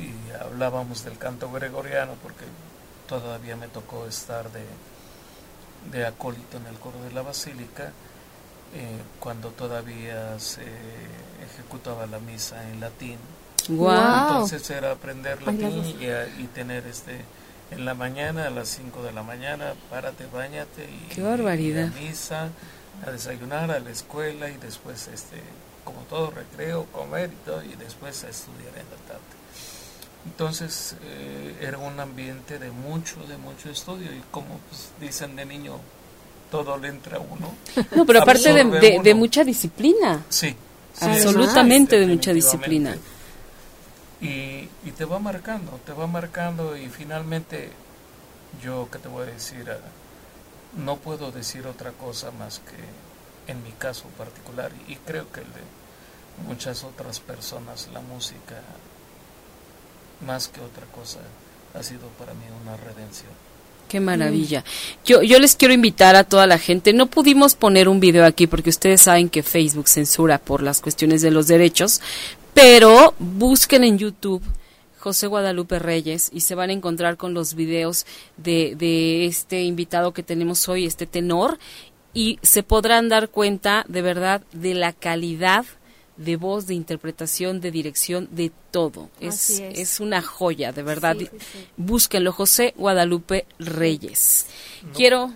y 0.00 0.32
hablábamos 0.32 1.04
del 1.04 1.18
canto 1.18 1.50
gregoriano 1.50 2.14
porque 2.22 2.44
todavía 3.06 3.56
me 3.56 3.68
tocó 3.68 4.06
estar 4.06 4.50
de, 4.50 4.64
de 5.92 6.06
acólito 6.06 6.56
en 6.56 6.66
el 6.66 6.78
coro 6.78 7.02
de 7.02 7.12
la 7.12 7.22
basílica. 7.22 7.92
Eh, 8.74 8.98
cuando 9.20 9.50
todavía 9.50 10.38
se 10.40 10.64
ejecutaba 11.44 12.06
la 12.06 12.18
misa 12.18 12.68
en 12.68 12.80
latín 12.80 13.18
entonces 13.68 14.70
era 14.70 14.92
aprender 14.92 15.42
latín 15.42 15.84
y, 16.00 16.42
y, 16.42 16.46
tener 16.54 16.86
este 16.86 17.20
en 17.70 17.84
la 17.84 17.94
mañana 17.94 18.46
a 18.46 18.50
las 18.50 18.68
5 18.68 19.02
de 19.02 19.12
la 19.12 19.22
mañana, 19.22 19.74
párate, 19.90 20.26
bañate 20.32 20.84
y, 20.84 21.14
Qué 21.14 21.22
barbaridad. 21.22 21.88
a 21.88 22.00
misa, 22.00 22.48
a 23.04 23.10
desayunar, 23.10 23.70
a 23.70 23.80
la 23.80 23.90
escuela 23.90 24.48
y 24.48 24.56
después 24.56 25.08
este 25.12 25.36
como 25.84 26.00
todo 26.02 26.30
recreo, 26.30 26.84
comer 26.86 27.30
y 27.32 27.46
todo 27.46 27.62
y 27.62 27.74
después 27.76 28.24
a 28.24 28.28
estudiar 28.28 28.70
en 28.70 28.90
la 28.90 28.96
tarde. 29.08 29.22
Entonces 30.24 30.96
eh, 31.02 31.56
era 31.60 31.78
un 31.78 31.98
ambiente 32.00 32.58
de 32.58 32.70
mucho, 32.70 33.16
de 33.28 33.36
mucho 33.36 33.70
estudio 33.70 34.12
y 34.12 34.20
como 34.30 34.58
pues, 34.68 34.90
dicen 35.00 35.36
de 35.36 35.46
niño, 35.46 35.78
todo 36.50 36.76
le 36.76 36.88
entra 36.88 37.18
a 37.18 37.20
uno. 37.20 37.54
No, 37.96 38.04
pero 38.04 38.22
aparte 38.22 38.52
de, 38.52 39.00
de, 39.02 39.14
mucha 39.14 39.44
disciplina. 39.44 40.24
Sí. 40.28 40.54
Absolutamente 41.00 41.98
de 42.00 42.06
mucha 42.06 42.32
disciplina 42.32 42.96
y, 44.20 44.68
y, 44.84 44.92
te 44.96 45.04
va 45.04 45.18
marcando, 45.18 45.78
te 45.84 45.92
va 45.92 46.06
marcando 46.06 46.76
y 46.76 46.88
finalmente 46.88 47.70
yo 48.62 48.88
que 48.90 48.98
te 48.98 49.08
voy 49.08 49.24
a 49.24 49.30
decir, 49.30 49.70
ah, 49.70 49.78
no 50.76 50.96
puedo 50.96 51.30
decir 51.30 51.66
otra 51.66 51.92
cosa 51.92 52.30
más 52.30 52.60
que 52.60 53.52
en 53.52 53.62
mi 53.62 53.72
caso 53.72 54.04
particular 54.18 54.72
y 54.88 54.96
creo 54.96 55.30
que 55.30 55.40
el 55.40 55.46
de 55.46 56.46
muchas 56.46 56.84
otras 56.84 57.20
personas 57.20 57.88
la 57.92 58.00
música, 58.00 58.60
más 60.26 60.48
que 60.48 60.60
otra 60.60 60.86
cosa, 60.86 61.20
ha 61.74 61.82
sido 61.82 62.08
para 62.18 62.32
mí 62.34 62.44
una 62.62 62.76
redención. 62.76 63.30
Qué 63.88 64.00
maravilla. 64.00 64.64
Yo, 65.04 65.22
yo 65.22 65.38
les 65.38 65.54
quiero 65.54 65.72
invitar 65.72 66.16
a 66.16 66.24
toda 66.24 66.48
la 66.48 66.58
gente. 66.58 66.92
No 66.92 67.06
pudimos 67.06 67.54
poner 67.54 67.88
un 67.88 68.00
video 68.00 68.24
aquí 68.24 68.48
porque 68.48 68.70
ustedes 68.70 69.02
saben 69.02 69.28
que 69.28 69.44
Facebook 69.44 69.88
censura 69.88 70.38
por 70.38 70.62
las 70.62 70.80
cuestiones 70.80 71.22
de 71.22 71.30
los 71.30 71.46
derechos, 71.46 72.00
pero 72.56 73.12
busquen 73.18 73.84
en 73.84 73.98
YouTube 73.98 74.42
José 74.98 75.26
Guadalupe 75.26 75.78
Reyes 75.78 76.30
y 76.32 76.40
se 76.40 76.54
van 76.54 76.70
a 76.70 76.72
encontrar 76.72 77.18
con 77.18 77.34
los 77.34 77.54
videos 77.54 78.06
de, 78.38 78.74
de 78.76 79.26
este 79.26 79.62
invitado 79.62 80.14
que 80.14 80.22
tenemos 80.22 80.66
hoy, 80.66 80.86
este 80.86 81.06
tenor, 81.06 81.58
y 82.14 82.38
se 82.40 82.62
podrán 82.62 83.10
dar 83.10 83.28
cuenta 83.28 83.84
de 83.88 84.00
verdad 84.00 84.40
de 84.52 84.72
la 84.72 84.94
calidad 84.94 85.66
de 86.16 86.36
voz, 86.36 86.66
de 86.66 86.72
interpretación, 86.72 87.60
de 87.60 87.70
dirección, 87.70 88.26
de 88.30 88.50
todo. 88.70 89.10
Es, 89.20 89.60
es. 89.60 90.00
una 90.00 90.22
joya, 90.22 90.72
de 90.72 90.82
verdad. 90.82 91.14
Búsquenlo, 91.76 92.32
José 92.32 92.72
Guadalupe 92.78 93.44
Reyes. 93.58 94.46
Quiero, 94.94 95.34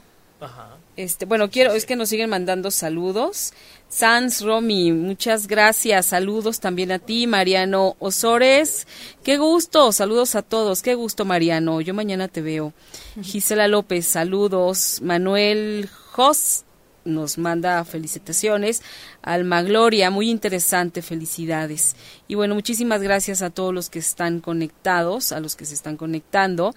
este, 1.02 1.24
bueno, 1.24 1.50
quiero, 1.50 1.72
es 1.72 1.86
que 1.86 1.96
nos 1.96 2.10
siguen 2.10 2.30
mandando 2.30 2.70
saludos. 2.70 3.52
Sans 3.88 4.42
Romy, 4.42 4.92
muchas 4.92 5.46
gracias. 5.46 6.06
Saludos 6.06 6.60
también 6.60 6.92
a 6.92 6.98
ti, 6.98 7.26
Mariano 7.26 7.96
Osores. 7.98 8.86
Qué 9.24 9.38
gusto, 9.38 9.92
saludos 9.92 10.34
a 10.34 10.42
todos. 10.42 10.82
Qué 10.82 10.94
gusto, 10.94 11.24
Mariano. 11.24 11.80
Yo 11.80 11.94
mañana 11.94 12.28
te 12.28 12.42
veo. 12.42 12.74
Gisela 13.22 13.66
López, 13.66 14.06
saludos. 14.06 15.00
Manuel 15.02 15.88
Jos, 16.12 16.64
nos 17.04 17.38
manda 17.38 17.82
felicitaciones. 17.84 18.82
Alma 19.22 19.62
Gloria, 19.62 20.10
muy 20.10 20.28
interesante, 20.28 21.00
felicidades. 21.00 21.96
Y 22.28 22.34
bueno, 22.34 22.54
muchísimas 22.54 23.00
gracias 23.00 23.40
a 23.40 23.50
todos 23.50 23.72
los 23.72 23.88
que 23.88 24.00
están 24.00 24.40
conectados, 24.40 25.32
a 25.32 25.40
los 25.40 25.56
que 25.56 25.64
se 25.64 25.74
están 25.74 25.96
conectando. 25.96 26.74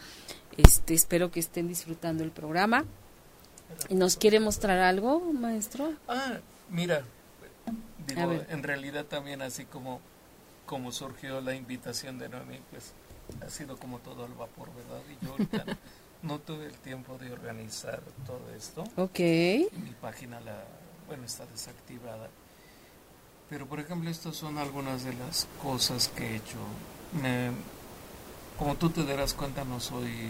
Este, 0.56 0.94
espero 0.94 1.30
que 1.30 1.42
estén 1.42 1.68
disfrutando 1.68 2.24
el 2.24 2.32
programa. 2.32 2.86
¿Nos 3.90 4.18
quiere 4.18 4.40
mostrar 4.40 4.80
algo, 4.80 5.20
maestro? 5.20 5.94
Ah, 6.08 6.38
mira, 6.70 7.04
digo, 8.08 8.32
en 8.50 8.64
realidad 8.64 9.06
también 9.06 9.42
así 9.42 9.66
como, 9.66 10.02
como 10.66 10.92
surgió 10.92 11.42
la 11.42 11.56
invitación 11.56 12.20
de 12.20 12.30
Noemi, 12.30 12.60
pues 12.72 12.94
ha 13.46 13.50
sido 13.50 13.78
como 13.78 14.00
todo 14.00 14.26
al 14.26 14.34
vapor, 14.34 14.70
¿verdad? 14.76 15.02
Y 15.10 15.26
yo 15.26 15.32
ahorita 15.32 15.66
no 16.24 16.40
tuve 16.40 16.66
el 16.66 16.78
tiempo 16.78 17.18
de 17.18 17.32
organizar 17.32 18.02
todo 18.26 18.42
esto. 18.56 18.84
Ok. 18.98 19.20
Mi 19.20 19.94
página, 20.02 20.40
la, 20.42 20.64
bueno, 21.08 21.26
está 21.26 21.46
desactivada. 21.46 22.30
Pero, 23.50 23.68
por 23.68 23.80
ejemplo, 23.80 24.10
estas 24.10 24.36
son 24.36 24.58
algunas 24.58 25.04
de 25.04 25.14
las 25.14 25.48
cosas 25.62 26.08
que 26.08 26.26
he 26.26 26.36
hecho. 26.38 26.58
Me, 27.22 27.52
como 28.58 28.76
tú 28.76 28.90
te 28.90 29.04
darás 29.04 29.34
cuenta, 29.34 29.64
no 29.64 29.80
soy 29.80 30.30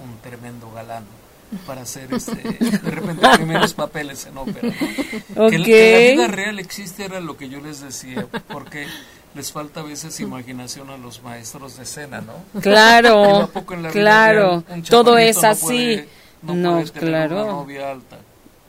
un 0.00 0.18
tremendo 0.22 0.70
galán 0.72 1.04
para 1.66 1.82
hacer 1.82 2.12
este, 2.12 2.34
de 2.34 2.90
repente 2.90 3.26
primeros 3.36 3.74
papeles 3.74 4.26
en 4.26 4.38
ópera. 4.38 4.72
Que, 5.50 5.62
que, 5.62 6.16
la 6.16 6.24
vida 6.24 6.28
real 6.28 6.58
existe 6.58 7.04
era 7.04 7.20
lo 7.20 7.36
que 7.36 7.48
yo 7.48 7.60
les 7.60 7.80
decía, 7.80 8.26
porque 8.48 8.86
les 9.34 9.50
falta 9.50 9.80
a 9.80 9.82
veces 9.82 10.18
imaginación 10.20 10.90
a 10.90 10.96
los 10.96 11.22
maestros 11.22 11.76
de 11.76 11.82
escena, 11.82 12.20
¿no? 12.20 12.60
Claro, 12.60 13.50
claro, 13.92 14.62
todo 14.88 15.18
es 15.18 15.42
así. 15.42 16.04
No, 16.42 16.82
claro. 16.84 17.46
novia 17.46 17.90
alta. 17.90 18.18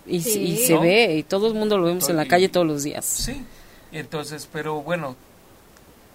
Y, 0.07 0.21
se 0.21 0.77
ve, 0.77 1.15
y 1.15 1.23
todo 1.23 1.47
el 1.47 1.55
mundo 1.55 1.77
lo 1.77 1.85
vemos 1.85 2.07
en 2.09 2.15
la 2.15 2.27
calle 2.27 2.47
todos 2.47 2.65
los 2.65 2.83
días. 2.83 3.05
Sí, 3.05 3.43
entonces, 3.91 4.47
pero 4.51 4.81
bueno, 4.81 5.15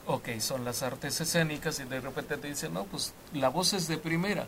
ok, 0.07 0.29
son 0.39 0.65
las 0.65 0.83
artes 0.83 1.21
escénicas 1.21 1.81
y 1.81 1.85
de 1.85 2.01
repente 2.01 2.37
te 2.37 2.49
dicen, 2.49 2.73
no, 2.73 2.85
pues 2.85 3.13
la 3.33 3.49
voz 3.49 3.73
es 3.73 3.89
de 3.89 3.99
primera, 3.99 4.47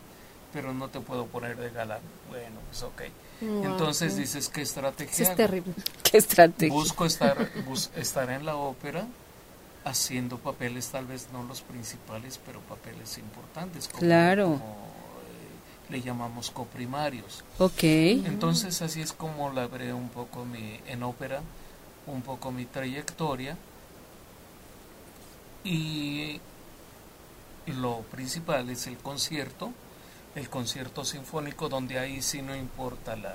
pero 0.52 0.72
no 0.72 0.88
te 0.88 1.00
puedo 1.00 1.26
poner 1.26 1.56
de 1.56 1.70
galán. 1.70 2.00
Bueno, 2.28 2.60
pues 2.68 2.82
ok. 2.82 3.02
Entonces 3.40 4.16
dices, 4.16 4.48
¿qué 4.48 4.62
estrategia? 4.62 5.28
Es 5.28 5.34
terrible. 5.34 5.74
¿Qué 6.02 6.18
estrategia? 6.18 6.72
Busco 6.72 7.04
estar, 7.04 7.50
estar 7.96 8.30
en 8.30 8.46
la 8.46 8.56
ópera 8.56 9.06
haciendo 9.84 10.38
papeles 10.38 10.88
tal 10.88 11.06
vez 11.06 11.28
no 11.32 11.42
los 11.42 11.62
principales, 11.62 12.38
pero 12.44 12.60
papeles 12.60 13.18
importantes. 13.18 13.88
Como, 13.88 13.98
claro. 13.98 14.54
Eh, 14.54 15.92
le 15.92 16.00
llamamos 16.00 16.50
coprimarios. 16.50 17.44
Ok. 17.58 17.82
Entonces 17.82 18.80
así 18.82 19.00
es 19.00 19.12
como 19.12 19.50
labré 19.50 19.92
un 19.92 20.08
poco 20.08 20.44
mi, 20.44 20.78
en 20.86 21.02
ópera, 21.02 21.40
un 22.06 22.22
poco 22.22 22.52
mi 22.52 22.64
trayectoria. 22.64 23.56
Y 25.64 26.40
lo 27.66 28.00
principal 28.02 28.68
es 28.70 28.86
el 28.86 28.96
concierto, 28.98 29.72
el 30.34 30.48
concierto 30.48 31.04
sinfónico, 31.04 31.68
donde 31.68 31.98
ahí 31.98 32.22
sí 32.22 32.42
no 32.42 32.56
importa 32.56 33.16
la, 33.16 33.34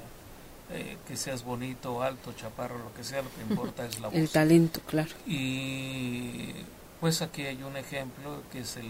eh, 0.72 0.98
que 1.08 1.16
seas 1.16 1.44
bonito, 1.44 2.02
alto, 2.02 2.34
chaparro, 2.34 2.78
lo 2.80 2.94
que 2.94 3.04
sea, 3.04 3.22
lo 3.22 3.34
que 3.34 3.42
importa 3.42 3.86
es 3.86 4.00
la 4.00 4.10
voz. 4.10 4.18
El 4.18 4.30
talento, 4.30 4.82
claro. 4.86 5.12
Y 5.26 6.54
pues 7.00 7.22
aquí 7.22 7.44
hay 7.44 7.62
un 7.64 7.78
ejemplo 7.78 8.42
que 8.52 8.60
es 8.60 8.78
el 8.78 8.90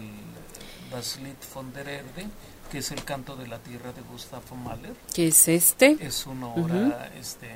Das 0.90 1.18
Lied 1.20 1.36
von 1.54 1.72
der 1.72 1.88
Erde, 1.88 2.26
que 2.70 2.78
es 2.78 2.90
el 2.90 3.04
canto 3.04 3.36
de 3.36 3.46
la 3.46 3.58
tierra 3.58 3.92
de 3.92 4.00
Gustavo 4.02 4.56
Mahler. 4.56 4.94
¿Qué 5.14 5.28
es 5.28 5.48
este? 5.48 5.96
Es 6.00 6.26
una 6.26 6.48
obra 6.48 7.10
este, 7.18 7.50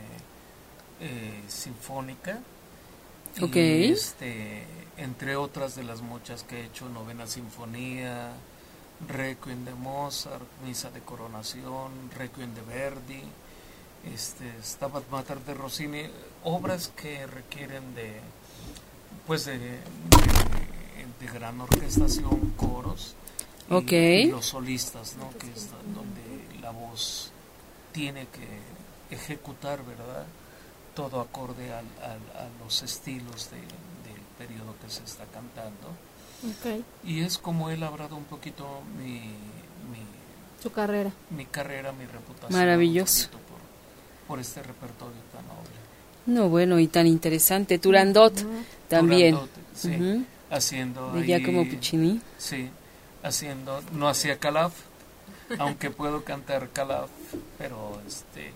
eh, 1.00 1.42
sinfónica. 1.48 2.38
Ok. 3.40 3.56
este, 3.56 4.64
entre 4.98 5.36
otras 5.36 5.74
de 5.74 5.84
las 5.84 6.02
muchas 6.02 6.42
que 6.42 6.60
he 6.60 6.64
hecho, 6.66 6.88
Novena 6.90 7.26
Sinfonía, 7.26 8.32
Requiem 9.08 9.64
de 9.64 9.74
Mozart, 9.74 10.46
Misa 10.64 10.90
de 10.90 11.00
Coronación, 11.00 12.10
Requiem 12.16 12.54
de 12.54 12.62
Verdi, 12.62 13.22
este, 14.12 14.50
Stabat 14.62 15.08
Mater 15.10 15.40
de 15.40 15.54
Rossini, 15.54 16.02
obras 16.44 16.88
que 16.88 17.26
requieren 17.26 17.94
de, 17.94 18.20
pues 19.26 19.44
de, 19.44 19.58
de, 19.58 19.80
gran 21.32 21.60
orquestación, 21.60 22.52
coros 22.56 23.14
y, 23.70 24.26
los 24.26 24.46
solistas, 24.46 25.16
¿no? 25.16 25.30
que 25.38 25.46
es 25.46 25.70
donde 25.94 26.60
la 26.60 26.70
voz 26.70 27.30
tiene 27.92 28.26
que 28.26 29.14
ejecutar, 29.14 29.84
¿verdad? 29.84 30.26
Todo 30.94 31.20
acorde 31.20 31.72
al, 31.72 31.86
a 32.02 32.48
los 32.62 32.82
estilos 32.82 33.50
de, 33.50 33.56
del 33.56 34.20
periodo 34.36 34.74
que 34.82 34.90
se 34.90 35.04
está 35.04 35.24
cantando. 35.26 35.88
Y 37.04 37.20
es 37.20 37.38
como 37.38 37.70
he 37.70 37.76
labrado 37.76 38.16
un 38.16 38.24
poquito 38.24 38.82
mi, 38.98 39.12
mi, 39.12 40.02
su 40.62 40.72
carrera. 40.72 41.10
Mi 41.30 41.46
carrera, 41.46 41.92
mi 41.92 42.04
reputación. 42.06 42.52
Maravilloso 42.58 43.28
por 44.26 44.40
este 44.40 44.62
repertorio 44.62 45.20
tan 45.32 45.46
noble. 45.46 45.70
No, 46.26 46.48
bueno, 46.48 46.78
y 46.78 46.86
tan 46.86 47.06
interesante. 47.06 47.78
Turandot 47.78 48.32
también. 48.88 49.38
sí, 49.74 50.24
haciendo 50.50 51.12
de 51.12 51.24
Giacomo 51.24 51.68
Puccini. 51.68 52.20
Sí, 52.38 52.70
haciendo, 53.22 53.82
no 53.92 54.08
hacía 54.08 54.38
Calaf, 54.38 54.72
aunque 55.58 55.90
puedo 55.90 56.24
cantar 56.24 56.70
Calaf, 56.70 57.10
pero 57.58 58.00
este 58.06 58.52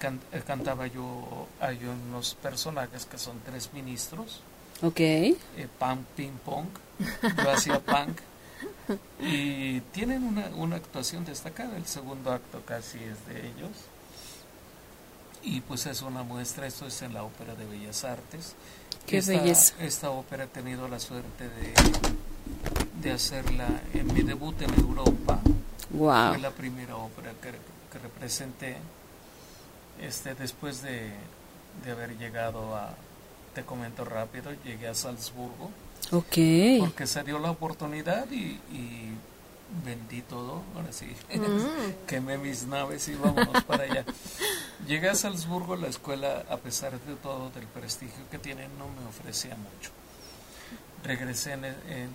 eh, 0.00 0.42
cantaba 0.46 0.86
yo, 0.86 1.48
hay 1.60 1.78
unos 1.84 2.34
personajes 2.36 3.06
que 3.06 3.18
son 3.18 3.40
tres 3.44 3.70
ministros. 3.72 4.40
Ok. 4.82 5.00
Eh, 5.00 5.36
punk, 5.78 6.00
ping 6.16 6.36
pong, 6.44 6.66
yo 7.42 7.50
hacía 7.50 7.80
punk. 7.84 8.18
Y 9.20 9.80
tienen 9.92 10.24
una, 10.24 10.46
una 10.56 10.76
actuación 10.76 11.24
destacada, 11.24 11.76
el 11.76 11.86
segundo 11.86 12.32
acto 12.32 12.62
casi 12.64 12.98
es 12.98 13.26
de 13.26 13.48
ellos 13.48 13.70
y 15.42 15.60
pues 15.60 15.86
es 15.86 16.02
una 16.02 16.22
muestra, 16.22 16.66
esto 16.66 16.86
es 16.86 17.00
en 17.02 17.14
la 17.14 17.22
Ópera 17.22 17.54
de 17.54 17.64
Bellas 17.64 18.04
Artes. 18.04 18.54
Qué 19.06 19.18
esta, 19.18 19.32
belleza. 19.32 19.74
Esta 19.80 20.10
ópera 20.10 20.44
he 20.44 20.48
tenido 20.48 20.88
la 20.88 21.00
suerte 21.00 21.48
de, 21.48 21.74
de 23.00 23.10
hacerla 23.12 23.68
en 23.94 24.12
mi 24.12 24.22
debut 24.22 24.60
en 24.60 24.74
Europa. 24.74 25.40
Wow. 25.90 26.28
Fue 26.30 26.38
la 26.38 26.50
primera 26.50 26.96
ópera 26.96 27.32
que, 27.40 27.50
que 27.50 27.98
representé 27.98 28.76
este, 30.00 30.34
después 30.34 30.82
de, 30.82 31.12
de 31.84 31.90
haber 31.90 32.18
llegado 32.18 32.76
a, 32.76 32.94
te 33.58 33.64
comento 33.64 34.04
rápido, 34.04 34.52
llegué 34.64 34.86
a 34.86 34.94
Salzburgo. 34.94 35.72
Ok. 36.12 36.78
Porque 36.78 37.08
se 37.08 37.24
dio 37.24 37.40
la 37.40 37.50
oportunidad 37.50 38.30
y, 38.30 38.60
y 38.70 39.10
vendí 39.84 40.22
todo, 40.22 40.62
ahora 40.76 40.92
sí, 40.92 41.06
mm. 41.34 42.06
quemé 42.06 42.38
mis 42.38 42.68
naves 42.68 43.08
y 43.08 43.16
vámonos 43.16 43.64
para 43.64 43.82
allá. 43.82 44.04
Llegué 44.86 45.08
a 45.08 45.16
Salzburgo, 45.16 45.74
la 45.74 45.88
escuela, 45.88 46.44
a 46.48 46.56
pesar 46.58 47.00
de 47.00 47.16
todo, 47.16 47.50
del 47.50 47.66
prestigio 47.66 48.30
que 48.30 48.38
tiene, 48.38 48.68
no 48.78 48.86
me 48.86 49.08
ofrecía 49.08 49.56
mucho. 49.56 49.90
Regresé 51.02 51.54
en, 51.54 51.64
eh, 51.64 52.08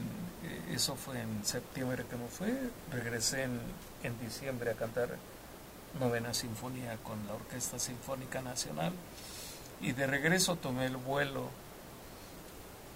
eso 0.72 0.96
fue 0.96 1.20
en 1.20 1.44
septiembre 1.44 2.06
que 2.10 2.16
no 2.16 2.28
fue, 2.30 2.54
regresé 2.90 3.44
en, 3.44 3.60
en 4.04 4.18
diciembre 4.22 4.72
a 4.72 4.76
cantar 4.76 5.10
novena 6.00 6.34
sinfonía 6.34 6.98
con 7.04 7.28
la 7.28 7.34
Orquesta 7.34 7.80
Sinfónica 7.80 8.42
Nacional 8.42 8.94
y 9.84 9.92
de 9.92 10.08
regreso 10.08 10.56
tomé 10.56 10.86
el 10.86 10.96
vuelo 10.98 11.50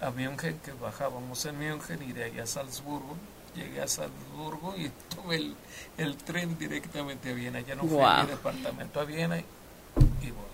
a 0.00 0.10
München, 0.10 0.58
que 0.64 0.72
bajábamos 0.72 1.44
en 1.44 1.58
München 1.58 2.02
y 2.02 2.12
de 2.12 2.24
ahí 2.24 2.38
a 2.38 2.46
Salzburgo. 2.46 3.16
Llegué 3.54 3.82
a 3.82 3.88
Salzburgo 3.88 4.74
y 4.76 4.88
tomé 5.14 5.54
el, 5.98 6.16
tren 6.16 6.58
directamente 6.58 7.30
a 7.30 7.34
Viena. 7.34 7.60
Ya 7.60 7.74
no 7.74 7.84
fui 7.84 8.00
a 8.00 8.22
mi 8.22 8.30
departamento 8.30 9.00
a 9.00 9.04
Viena 9.04 9.38
y, 9.38 10.30
bueno, 10.30 10.48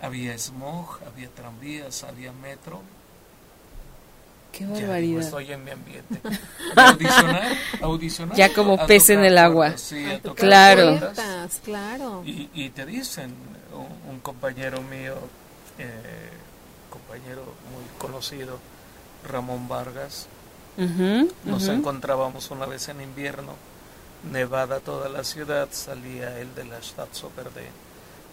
había 0.00 0.36
smog, 0.38 1.00
había 1.06 1.28
tranvías, 1.28 2.02
había 2.04 2.32
metro. 2.32 2.82
Qué 4.60 4.66
barbaridad. 4.66 5.20
Ya, 5.20 5.24
estoy 5.24 5.52
en 5.52 5.64
mi 5.64 5.70
ambiente. 5.70 6.20
Audicionar, 6.76 7.56
audicionar. 7.80 8.36
Ya 8.36 8.52
como 8.52 8.86
pez 8.86 9.08
en 9.08 9.24
el 9.24 9.38
agua. 9.38 9.78
Sí, 9.78 10.04
claro. 10.34 11.00
claro. 11.64 12.22
Y, 12.26 12.50
y, 12.52 12.68
te 12.68 12.84
dicen, 12.84 13.34
un, 14.06 14.20
compañero 14.20 14.82
mío, 14.82 15.14
eh, 15.78 16.30
compañero 16.90 17.42
muy 17.72 17.84
conocido, 17.96 18.58
Ramón 19.26 19.66
Vargas, 19.66 20.26
nos 21.44 21.68
encontrábamos 21.68 22.50
una 22.50 22.66
vez 22.66 22.88
en 22.88 23.00
invierno, 23.00 23.54
nevada 24.30 24.80
toda 24.80 25.08
la 25.08 25.24
ciudad, 25.24 25.68
salía 25.72 26.38
él 26.38 26.54
de 26.54 26.64
la 26.64 26.82
Staatsoper 26.82 27.50
de, 27.52 27.66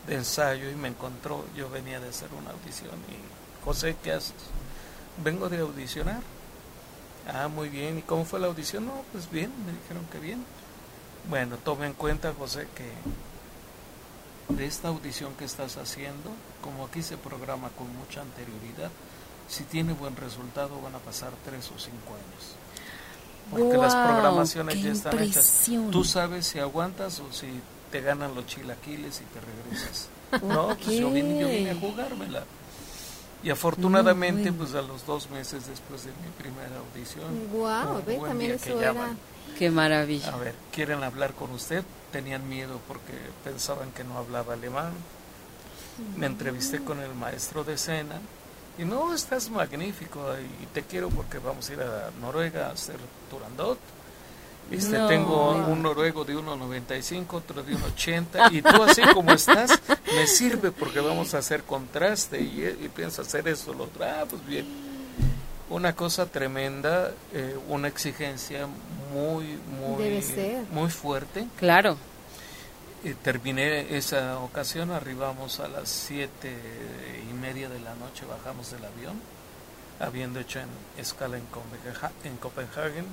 de 0.07 0.15
ensayo 0.15 0.69
y 0.69 0.75
me 0.75 0.89
encontró, 0.89 1.45
yo 1.55 1.69
venía 1.69 2.01
de 2.01 2.09
hacer 2.09 2.29
una 2.37 2.51
audición 2.51 2.95
y 3.09 3.63
José, 3.65 3.95
¿qué 4.03 4.11
haces? 4.11 4.33
Vengo 5.23 5.49
de 5.49 5.59
audicionar. 5.59 6.21
Ah, 7.27 7.47
muy 7.47 7.69
bien. 7.69 7.97
¿Y 7.97 8.01
cómo 8.01 8.25
fue 8.25 8.39
la 8.39 8.47
audición? 8.47 8.85
No, 8.85 9.03
pues 9.11 9.29
bien, 9.29 9.51
me 9.65 9.71
dijeron 9.73 10.05
que 10.11 10.19
bien. 10.19 10.43
Bueno, 11.29 11.57
tome 11.57 11.87
en 11.87 11.93
cuenta, 11.93 12.33
José, 12.37 12.67
que 12.75 14.53
de 14.53 14.65
esta 14.65 14.87
audición 14.87 15.33
que 15.33 15.45
estás 15.45 15.77
haciendo, 15.77 16.31
como 16.61 16.85
aquí 16.85 17.01
se 17.01 17.17
programa 17.17 17.69
con 17.77 17.87
mucha 17.97 18.21
anterioridad, 18.21 18.91
si 19.49 19.63
tiene 19.63 19.93
buen 19.93 20.15
resultado 20.15 20.81
van 20.81 20.95
a 20.95 20.99
pasar 20.99 21.31
tres 21.45 21.69
o 21.75 21.79
cinco 21.79 22.13
años. 22.13 22.55
Porque 23.51 23.77
las 23.77 23.95
programaciones 23.95 24.81
ya 24.81 24.91
están 24.91 25.19
hechas. 25.19 25.69
Tú 25.91 26.03
sabes 26.03 26.47
si 26.47 26.59
aguantas 26.59 27.19
o 27.19 27.31
si 27.31 27.47
te 27.91 28.01
ganan 28.01 28.35
los 28.35 28.45
chilaquiles 28.45 29.21
y 29.21 29.23
te 29.25 29.39
regresas. 29.41 30.09
No, 30.43 30.75
pues 30.75 30.99
yo 30.99 31.09
vine, 31.09 31.39
yo 31.39 31.47
vine 31.47 31.71
a 31.71 31.75
jugármela. 31.75 32.43
Y 33.43 33.49
afortunadamente, 33.49 34.51
pues 34.51 34.73
a 34.73 34.81
los 34.81 35.05
dos 35.05 35.29
meses 35.29 35.67
después 35.67 36.03
de 36.05 36.11
mi 36.11 36.29
primera 36.37 36.77
audición, 36.77 37.49
wow, 37.51 38.03
ve, 38.05 38.17
también 38.17 38.51
eso 38.51 38.81
era... 38.81 39.15
Qué 39.57 39.71
maravilla. 39.71 40.33
A 40.33 40.37
ver, 40.37 40.53
¿quieren 40.71 41.03
hablar 41.03 41.33
con 41.33 41.51
usted? 41.51 41.83
Tenían 42.11 42.47
miedo 42.47 42.79
porque 42.87 43.13
pensaban 43.43 43.91
que 43.91 44.03
no 44.03 44.17
hablaba 44.17 44.53
alemán. 44.53 44.91
Me 46.15 46.27
entrevisté 46.27 46.83
con 46.83 46.99
el 46.99 47.13
maestro 47.15 47.63
de 47.63 47.73
escena 47.73 48.19
y 48.77 48.85
no, 48.85 49.15
estás 49.15 49.49
magnífico 49.49 50.19
y 50.61 50.65
te 50.67 50.83
quiero 50.83 51.09
porque 51.09 51.39
vamos 51.39 51.69
a 51.69 51.73
ir 51.73 51.81
a 51.81 52.11
Noruega 52.21 52.67
a 52.67 52.71
hacer 52.73 52.97
Turandot 53.31 53.79
este, 54.71 54.97
Tengo 55.07 55.51
un 55.51 55.81
noruego 55.81 56.25
de 56.25 56.35
1,95, 56.35 57.33
otro 57.33 57.63
de 57.63 57.73
1,80 57.73 58.51
y 58.51 58.61
tú 58.61 58.83
así 58.83 59.01
como 59.13 59.31
estás 59.31 59.79
me 60.13 60.27
sirve 60.27 60.71
porque 60.71 60.99
vamos 60.99 61.33
a 61.33 61.37
hacer 61.37 61.63
contraste 61.63 62.41
y, 62.41 62.63
y 62.83 62.89
pienso 62.89 63.21
hacer 63.21 63.47
eso, 63.47 63.73
lo 63.73 63.85
otro, 63.85 64.03
ah, 64.03 64.25
pues 64.29 64.45
bien. 64.45 64.65
Una 65.69 65.93
cosa 65.93 66.25
tremenda, 66.25 67.11
eh, 67.33 67.57
una 67.67 67.89
exigencia 67.89 68.67
muy, 69.13 69.57
muy, 69.79 70.23
muy 70.71 70.89
fuerte. 70.89 71.45
Claro. 71.57 71.97
Y 73.03 73.13
terminé 73.13 73.97
esa 73.97 74.39
ocasión, 74.39 74.91
arribamos 74.91 75.59
a 75.59 75.67
las 75.67 75.89
siete 75.89 76.55
y 77.29 77.33
media 77.33 77.69
de 77.69 77.79
la 77.79 77.95
noche, 77.95 78.25
bajamos 78.25 78.71
del 78.71 78.85
avión, 78.85 79.19
habiendo 79.99 80.39
hecho 80.39 80.59
en 80.59 80.67
escala 80.97 81.37
en 81.37 82.37
Copenhagen 82.37 83.05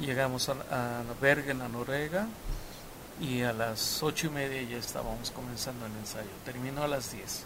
Llegamos 0.00 0.48
a, 0.48 1.02
Bergen, 1.20 1.62
a 1.62 1.68
Noruega, 1.68 2.26
y 3.20 3.42
a 3.42 3.52
las 3.52 4.02
ocho 4.02 4.26
y 4.26 4.30
media 4.30 4.62
ya 4.62 4.76
estábamos 4.76 5.30
comenzando 5.30 5.86
el 5.86 5.92
ensayo. 5.92 6.30
Terminó 6.44 6.82
a 6.82 6.88
las 6.88 7.12
diez. 7.12 7.44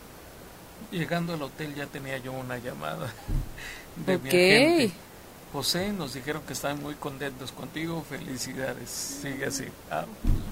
Llegando 0.91 1.35
al 1.35 1.43
hotel 1.43 1.75
ya 1.75 1.87
tenía 1.87 2.19
yo 2.19 2.33
una 2.33 2.59
llamada 2.59 3.13
de 4.07 4.19
mi 4.19 4.29
agente. 4.29 4.93
José, 5.53 5.93
nos 5.93 6.13
dijeron 6.13 6.43
que 6.47 6.53
están 6.53 6.83
muy 6.83 6.95
contentos 6.95 7.53
contigo, 7.53 8.05
felicidades, 8.07 8.91
sigue 8.91 9.47
así. 9.47 9.65
Ah, 9.91 10.05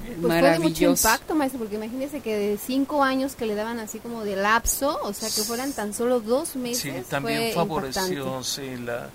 pues 0.06 0.18
Maravilloso. 0.18 0.62
mucho 0.62 0.84
impacto, 0.84 1.34
maestro, 1.34 1.58
porque 1.58 1.74
imagínese 1.74 2.20
que 2.20 2.34
de 2.34 2.56
cinco 2.56 3.04
años 3.04 3.36
que 3.36 3.44
le 3.44 3.54
daban 3.54 3.78
así 3.78 3.98
como 3.98 4.24
de 4.24 4.36
lapso, 4.36 4.98
o 5.02 5.12
sea, 5.12 5.28
que 5.28 5.42
fueran 5.42 5.72
tan 5.74 5.92
solo 5.92 6.20
dos 6.20 6.56
meses. 6.56 6.80
Sí, 6.80 7.10
también 7.10 7.52
favoreció, 7.54 8.42
sí, 8.42 8.76
la, 8.76 9.10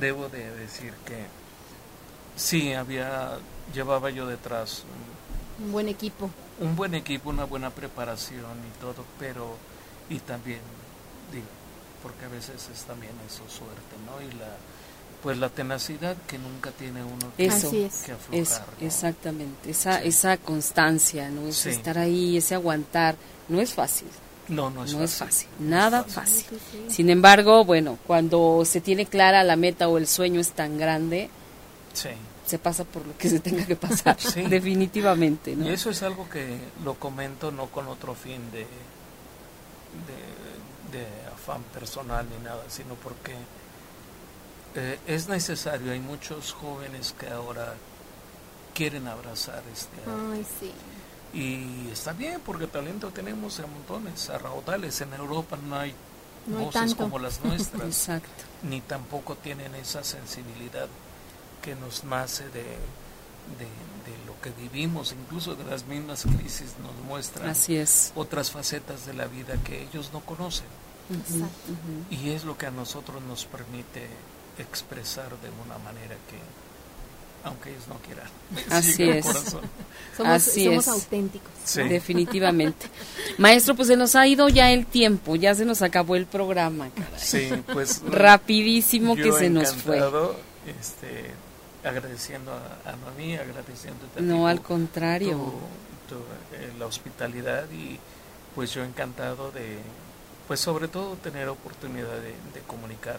debo 0.00 0.28
de 0.28 0.50
decir 0.56 0.92
que 1.06 1.26
Sí, 2.36 2.72
había, 2.72 3.38
llevaba 3.74 4.10
yo 4.10 4.26
detrás 4.26 4.84
un, 5.58 5.72
buen 5.72 5.88
equipo. 5.88 6.30
Un 6.60 6.76
buen 6.76 6.94
equipo, 6.94 7.30
una 7.30 7.44
buena 7.44 7.70
preparación 7.70 8.40
y 8.40 8.80
todo, 8.80 9.04
pero, 9.18 9.56
y 10.08 10.18
también, 10.18 10.60
digo, 11.32 11.46
porque 12.02 12.24
a 12.24 12.28
veces 12.28 12.68
es 12.72 12.82
también 12.82 13.12
eso 13.26 13.42
suerte, 13.48 13.96
¿no? 14.06 14.20
Y 14.22 14.32
la, 14.38 14.56
pues 15.22 15.38
la 15.38 15.48
tenacidad 15.48 16.16
que 16.26 16.38
nunca 16.38 16.70
tiene 16.72 17.02
uno 17.02 17.32
que, 17.36 17.46
eso, 17.46 17.70
que 17.70 18.12
aflojar. 18.12 18.66
Exactamente, 18.80 19.70
esa, 19.70 20.02
esa 20.02 20.36
constancia, 20.36 21.28
¿no? 21.30 21.46
Es 21.46 21.64
estar 21.66 21.98
ahí, 21.98 22.36
ese 22.36 22.54
aguantar, 22.54 23.16
no 23.48 23.60
es 23.60 23.72
fácil. 23.72 24.08
No, 24.48 24.70
no 24.70 24.84
es 24.84 24.92
no 24.92 24.98
fácil. 24.98 25.04
Es 25.04 25.14
fácil, 25.14 25.48
nada 25.60 26.04
fácil. 26.04 26.44
Sin 26.88 27.08
embargo, 27.08 27.64
bueno, 27.64 27.98
cuando 28.06 28.64
se 28.64 28.80
tiene 28.80 29.06
clara 29.06 29.44
la 29.44 29.56
meta 29.56 29.88
o 29.88 29.98
el 29.98 30.08
sueño 30.08 30.40
es 30.40 30.52
tan 30.52 30.78
grande, 30.78 31.30
se 31.92 32.58
pasa 32.58 32.84
por 32.84 33.06
lo 33.06 33.16
que 33.16 33.28
se 33.28 33.40
tenga 33.40 33.64
que 33.64 33.76
pasar, 33.76 34.16
definitivamente. 34.48 35.52
Y 35.52 35.68
eso 35.68 35.90
es 35.90 36.02
algo 36.02 36.28
que 36.28 36.58
lo 36.84 36.94
comento 36.94 37.50
no 37.50 37.66
con 37.66 37.88
otro 37.88 38.14
fin 38.14 38.50
de, 38.50 38.66
de, 40.90 41.06
afán 41.32 41.62
personal 41.72 42.26
ni 42.28 42.44
nada, 42.44 42.62
sino 42.68 42.94
porque 42.94 43.34
eh, 44.74 44.98
es 45.06 45.28
necesario. 45.28 45.92
Hay 45.92 46.00
muchos 46.00 46.52
jóvenes 46.52 47.14
que 47.18 47.28
ahora 47.28 47.74
quieren 48.74 49.08
abrazar 49.08 49.62
este 49.72 49.96
Ay, 50.06 50.46
sí. 50.60 50.72
Y 51.34 51.90
está 51.90 52.12
bien, 52.12 52.40
porque 52.44 52.66
talento 52.66 53.08
tenemos 53.10 53.58
en 53.58 53.72
montones, 53.72 54.28
a 54.28 54.38
raudales. 54.38 55.00
En 55.00 55.14
Europa 55.14 55.56
no 55.56 55.76
hay 55.76 55.94
voces 56.46 56.94
como 56.94 57.18
las 57.18 57.40
nuestras. 57.44 57.82
Exacto. 57.82 58.44
Ni 58.62 58.82
tampoco 58.82 59.36
tienen 59.36 59.74
esa 59.74 60.04
sensibilidad 60.04 60.88
que 61.62 61.74
nos 61.76 62.04
nace 62.04 62.44
de, 62.44 62.62
de, 63.58 63.66
lo 64.26 64.40
que 64.40 64.50
vivimos, 64.60 65.14
incluso 65.18 65.54
de 65.54 65.64
las 65.64 65.86
mismas 65.86 66.24
crisis 66.24 66.74
nos 66.82 66.94
muestran 67.06 67.48
Así 67.48 67.76
es. 67.76 68.12
otras 68.16 68.50
facetas 68.50 69.06
de 69.06 69.14
la 69.14 69.26
vida 69.26 69.54
que 69.64 69.82
ellos 69.82 70.10
no 70.12 70.20
conocen. 70.20 70.66
Y 72.10 72.30
es 72.30 72.44
lo 72.44 72.56
que 72.56 72.66
a 72.66 72.70
nosotros 72.70 73.22
nos 73.22 73.44
permite 73.44 74.06
expresar 74.58 75.28
de 75.40 75.50
una 75.64 75.78
manera 75.78 76.16
que, 76.28 76.38
aunque 77.44 77.70
ellos 77.70 77.86
no 77.88 77.96
quieran, 77.96 78.28
Así 78.70 79.02
es. 79.04 79.26
Somos, 80.16 80.32
Así 80.32 80.64
somos 80.64 80.88
auténticos. 80.88 81.52
Definitivamente. 81.74 82.86
Maestro, 83.38 83.74
pues 83.74 83.88
se 83.88 83.96
nos 83.96 84.14
ha 84.16 84.26
ido 84.26 84.48
ya 84.48 84.70
el 84.72 84.86
tiempo, 84.86 85.36
ya 85.36 85.54
se 85.54 85.64
nos 85.64 85.82
acabó 85.82 86.16
el 86.16 86.26
programa. 86.26 86.90
Sí, 87.16 87.50
pues. 87.72 88.02
Rapidísimo 88.06 89.14
que 89.16 89.32
se 89.32 89.50
nos 89.50 89.72
fue. 89.74 89.98
Este, 90.80 91.32
agradeciendo 91.84 92.52
a, 92.52 92.90
a 92.90 92.96
Noemí, 92.96 93.36
agradeciendo 93.36 94.06
No, 94.20 94.46
al 94.46 94.60
contrario. 94.60 95.52
Eh, 96.52 96.72
la 96.78 96.86
hospitalidad 96.86 97.64
y 97.70 97.98
pues 98.54 98.74
yo 98.74 98.84
encantado 98.84 99.50
de, 99.50 99.78
pues 100.46 100.60
sobre 100.60 100.88
todo 100.88 101.16
tener 101.16 101.48
oportunidad 101.48 102.16
de, 102.20 102.60
comunicar 102.66 103.18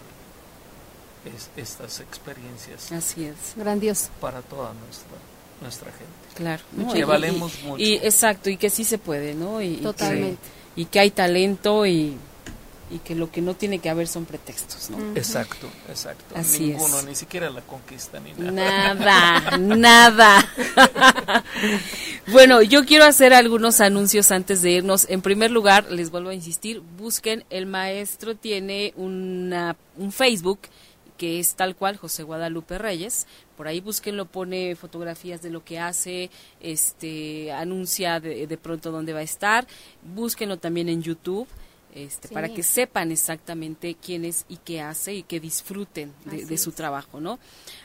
estas 1.55 2.01
experiencias. 2.01 2.91
Así 2.91 3.25
es. 3.25 3.55
Grandioso. 3.55 4.09
Para 4.19 4.41
toda 4.41 4.73
nuestra 4.73 5.17
nuestra 5.61 5.91
gente. 5.91 6.35
Claro. 6.35 6.63
que 6.93 7.05
valemos 7.05 7.63
mucho. 7.63 7.81
Y 7.81 7.95
exacto, 7.95 8.49
y 8.49 8.57
que 8.57 8.69
sí 8.69 8.83
se 8.83 8.97
puede, 8.97 9.33
¿no? 9.33 9.61
Y, 9.61 9.77
Totalmente. 9.77 10.37
y 10.75 10.85
que 10.85 10.99
hay 10.99 11.11
talento 11.11 11.85
y 11.85 12.17
y 12.91 12.99
que 12.99 13.15
lo 13.15 13.31
que 13.31 13.41
no 13.41 13.55
tiene 13.55 13.79
que 13.79 13.89
haber 13.89 14.07
son 14.07 14.25
pretextos, 14.25 14.89
¿no? 14.89 14.97
Exacto, 15.15 15.67
exacto. 15.89 16.35
Así 16.35 16.67
Ninguno, 16.67 17.01
ni 17.03 17.15
siquiera 17.15 17.49
la 17.49 17.61
conquista 17.61 18.19
ni 18.19 18.33
nada. 18.33 18.93
Nada, 18.93 19.57
nada. 19.59 20.49
bueno, 22.31 22.61
yo 22.61 22.85
quiero 22.85 23.05
hacer 23.05 23.33
algunos 23.33 23.81
anuncios 23.81 24.31
antes 24.31 24.61
de 24.61 24.71
irnos. 24.71 25.09
En 25.09 25.21
primer 25.21 25.51
lugar, 25.51 25.91
les 25.91 26.11
vuelvo 26.11 26.29
a 26.29 26.33
insistir, 26.33 26.81
busquen, 26.97 27.45
el 27.49 27.65
maestro 27.65 28.35
tiene 28.35 28.93
una, 28.95 29.75
un 29.97 30.11
Facebook 30.11 30.59
que 31.17 31.39
es 31.39 31.55
tal 31.55 31.75
cual 31.75 31.97
José 31.97 32.23
Guadalupe 32.23 32.77
Reyes. 32.77 33.27
Por 33.55 33.67
ahí 33.67 33.79
búsquenlo, 33.79 34.25
pone 34.25 34.75
fotografías 34.75 35.41
de 35.41 35.51
lo 35.51 35.63
que 35.63 35.79
hace, 35.79 36.29
este, 36.59 37.51
anuncia 37.51 38.19
de, 38.19 38.45
de 38.45 38.57
pronto 38.57 38.91
dónde 38.91 39.13
va 39.13 39.19
a 39.19 39.23
estar. 39.23 39.65
Búsquenlo 40.03 40.57
también 40.57 40.89
en 40.89 41.01
YouTube 41.01 41.47
Este, 41.95 42.29
para 42.29 42.49
que 42.49 42.63
sepan 42.63 43.11
exactamente 43.11 43.95
quién 44.03 44.25
es 44.25 44.45
y 44.49 44.57
qué 44.57 44.81
hace 44.81 45.13
y 45.13 45.23
que 45.23 45.39
disfruten 45.39 46.11
de, 46.25 46.57
su 46.57 46.71
trabajo, 46.71 47.19
¿no? 47.21 47.37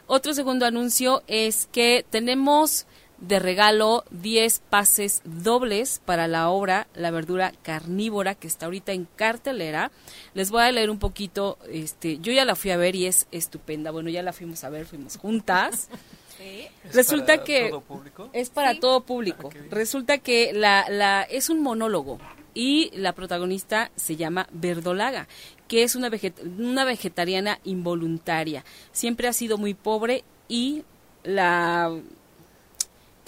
Otro 0.06 0.32
segundo 0.32 0.64
anuncio 0.64 1.22
es 1.26 1.68
que 1.72 2.06
tenemos 2.08 2.86
de 3.18 3.38
regalo 3.38 4.04
10 4.10 4.62
pases 4.70 5.20
dobles 5.24 6.00
para 6.04 6.28
la 6.28 6.50
obra 6.50 6.86
La 6.94 7.10
verdura 7.10 7.52
carnívora 7.62 8.34
que 8.34 8.46
está 8.46 8.66
ahorita 8.66 8.92
en 8.92 9.06
cartelera. 9.16 9.90
Les 10.32 10.50
voy 10.50 10.62
a 10.62 10.72
leer 10.72 10.88
un 10.88 10.98
poquito, 10.98 11.58
este, 11.70 12.18
yo 12.18 12.32
ya 12.32 12.46
la 12.46 12.54
fui 12.54 12.70
a 12.70 12.78
ver 12.78 12.96
y 12.96 13.06
es 13.06 13.26
estupenda. 13.30 13.90
Bueno, 13.90 14.08
ya 14.08 14.22
la 14.22 14.32
fuimos 14.32 14.64
a 14.64 14.70
ver, 14.70 14.86
fuimos 14.86 15.18
juntas. 15.18 15.90
Resulta 16.94 17.44
que 17.44 17.72
es 18.32 18.48
para 18.48 18.78
todo 18.78 19.02
público. 19.02 19.50
Ah, 19.52 19.58
Resulta 19.70 20.18
que 20.18 20.52
la, 20.54 20.88
la 20.88 21.24
es 21.24 21.50
un 21.50 21.60
monólogo 21.60 22.18
y 22.54 22.90
la 22.94 23.14
protagonista 23.14 23.90
se 23.96 24.16
llama 24.16 24.48
Verdolaga, 24.52 25.28
que 25.68 25.82
es 25.82 25.94
una, 25.96 26.10
una 26.58 26.84
vegetariana 26.84 27.60
involuntaria. 27.64 28.64
Siempre 28.92 29.28
ha 29.28 29.32
sido 29.32 29.58
muy 29.58 29.74
pobre 29.74 30.24
y 30.48 30.84
la 31.24 31.92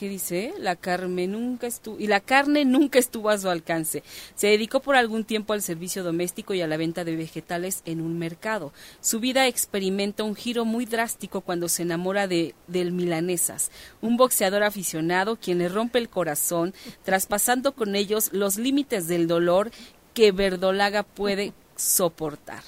¿qué 0.00 0.08
dice? 0.08 0.54
La 0.58 0.76
carne 0.76 1.26
nunca 1.26 1.66
estuvo 1.66 2.00
y 2.00 2.06
la 2.06 2.20
carne 2.20 2.64
nunca 2.64 2.98
estuvo 2.98 3.28
a 3.28 3.36
su 3.36 3.50
alcance. 3.50 4.02
Se 4.34 4.46
dedicó 4.46 4.80
por 4.80 4.96
algún 4.96 5.24
tiempo 5.24 5.52
al 5.52 5.60
servicio 5.60 6.02
doméstico 6.02 6.54
y 6.54 6.62
a 6.62 6.66
la 6.66 6.78
venta 6.78 7.04
de 7.04 7.16
vegetales 7.16 7.82
en 7.84 8.00
un 8.00 8.18
mercado. 8.18 8.72
Su 9.02 9.20
vida 9.20 9.46
experimenta 9.46 10.24
un 10.24 10.34
giro 10.34 10.64
muy 10.64 10.86
drástico 10.86 11.42
cuando 11.42 11.68
se 11.68 11.82
enamora 11.82 12.26
de 12.26 12.54
del 12.66 12.92
milanesas, 12.92 13.70
un 14.00 14.16
boxeador 14.16 14.62
aficionado 14.62 15.36
quien 15.36 15.58
le 15.58 15.68
rompe 15.68 15.98
el 15.98 16.08
corazón, 16.08 16.72
traspasando 17.04 17.72
con 17.74 17.94
ellos 17.94 18.30
los 18.32 18.56
límites 18.56 19.06
del 19.06 19.26
dolor 19.26 19.70
que 20.14 20.32
Verdolaga 20.32 21.02
puede 21.02 21.52
soportar. 21.76 22.62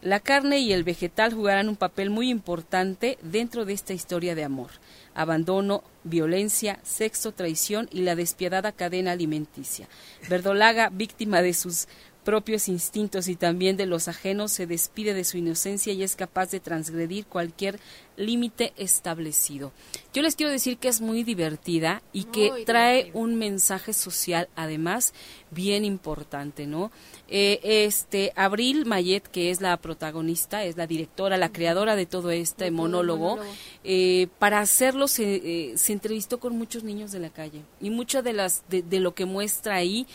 La 0.00 0.20
carne 0.20 0.60
y 0.60 0.72
el 0.72 0.84
vegetal 0.84 1.32
jugarán 1.32 1.68
un 1.68 1.76
papel 1.76 2.10
muy 2.10 2.30
importante 2.30 3.18
dentro 3.22 3.64
de 3.64 3.72
esta 3.72 3.94
historia 3.94 4.34
de 4.34 4.44
amor 4.44 4.70
abandono, 5.18 5.82
violencia, 6.04 6.78
sexo, 6.84 7.32
traición 7.32 7.88
y 7.90 8.02
la 8.02 8.14
despiadada 8.14 8.70
cadena 8.70 9.10
alimenticia. 9.10 9.88
Verdolaga, 10.28 10.90
víctima 10.90 11.42
de 11.42 11.54
sus 11.54 11.88
propios 12.28 12.68
instintos 12.68 13.26
y 13.28 13.36
también 13.36 13.78
de 13.78 13.86
los 13.86 14.06
ajenos, 14.06 14.52
se 14.52 14.66
despide 14.66 15.14
de 15.14 15.24
su 15.24 15.38
inocencia 15.38 15.94
y 15.94 16.02
es 16.02 16.14
capaz 16.14 16.50
de 16.50 16.60
transgredir 16.60 17.24
cualquier 17.24 17.80
límite 18.18 18.74
establecido. 18.76 19.72
Yo 20.12 20.20
les 20.20 20.36
quiero 20.36 20.52
decir 20.52 20.76
que 20.76 20.88
es 20.88 21.00
muy 21.00 21.22
divertida 21.22 22.02
y 22.12 22.24
que 22.24 22.64
trae 22.66 23.10
un 23.14 23.36
mensaje 23.36 23.94
social 23.94 24.50
además 24.56 25.14
bien 25.50 25.86
importante, 25.86 26.66
¿no? 26.66 26.90
Eh, 27.28 27.60
este 27.62 28.34
Abril 28.36 28.84
Mayet, 28.84 29.22
que 29.22 29.50
es 29.50 29.62
la 29.62 29.74
protagonista, 29.78 30.64
es 30.64 30.76
la 30.76 30.86
directora, 30.86 31.38
la 31.38 31.50
creadora 31.50 31.96
de 31.96 32.04
todo 32.04 32.30
este 32.30 32.70
monólogo, 32.70 33.38
eh, 33.84 34.28
para 34.38 34.60
hacerlo 34.60 35.08
se, 35.08 35.36
eh, 35.36 35.78
se, 35.78 35.94
entrevistó 35.94 36.40
con 36.40 36.58
muchos 36.58 36.84
niños 36.84 37.10
de 37.10 37.20
la 37.20 37.30
calle 37.30 37.62
y 37.80 37.88
mucho 37.88 38.22
de 38.22 38.34
las 38.34 38.64
de, 38.68 38.82
de 38.82 39.00
lo 39.00 39.14
que 39.14 39.24
muestra 39.24 39.76
ahí 39.76 40.06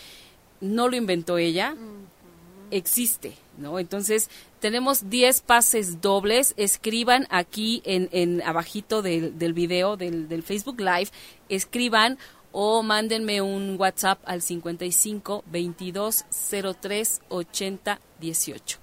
no 0.63 0.87
lo 0.87 0.95
inventó 0.95 1.37
ella, 1.37 1.75
existe, 2.71 3.33
¿no? 3.57 3.77
Entonces, 3.77 4.29
tenemos 4.59 5.09
10 5.09 5.41
pases 5.41 6.01
dobles, 6.01 6.53
escriban 6.57 7.27
aquí 7.29 7.81
en, 7.85 8.09
en 8.11 8.41
abajito 8.41 9.01
del, 9.01 9.37
del 9.37 9.53
video 9.53 9.97
del, 9.97 10.27
del 10.27 10.41
Facebook 10.41 10.79
Live, 10.79 11.09
escriban 11.49 12.17
o 12.51 12.81
mándenme 12.81 13.41
un 13.41 13.75
WhatsApp 13.79 14.19
al 14.25 14.41
55 14.41 15.43
22 15.47 16.25
03 16.79 17.21
80 17.29 17.99
18. 18.21 18.77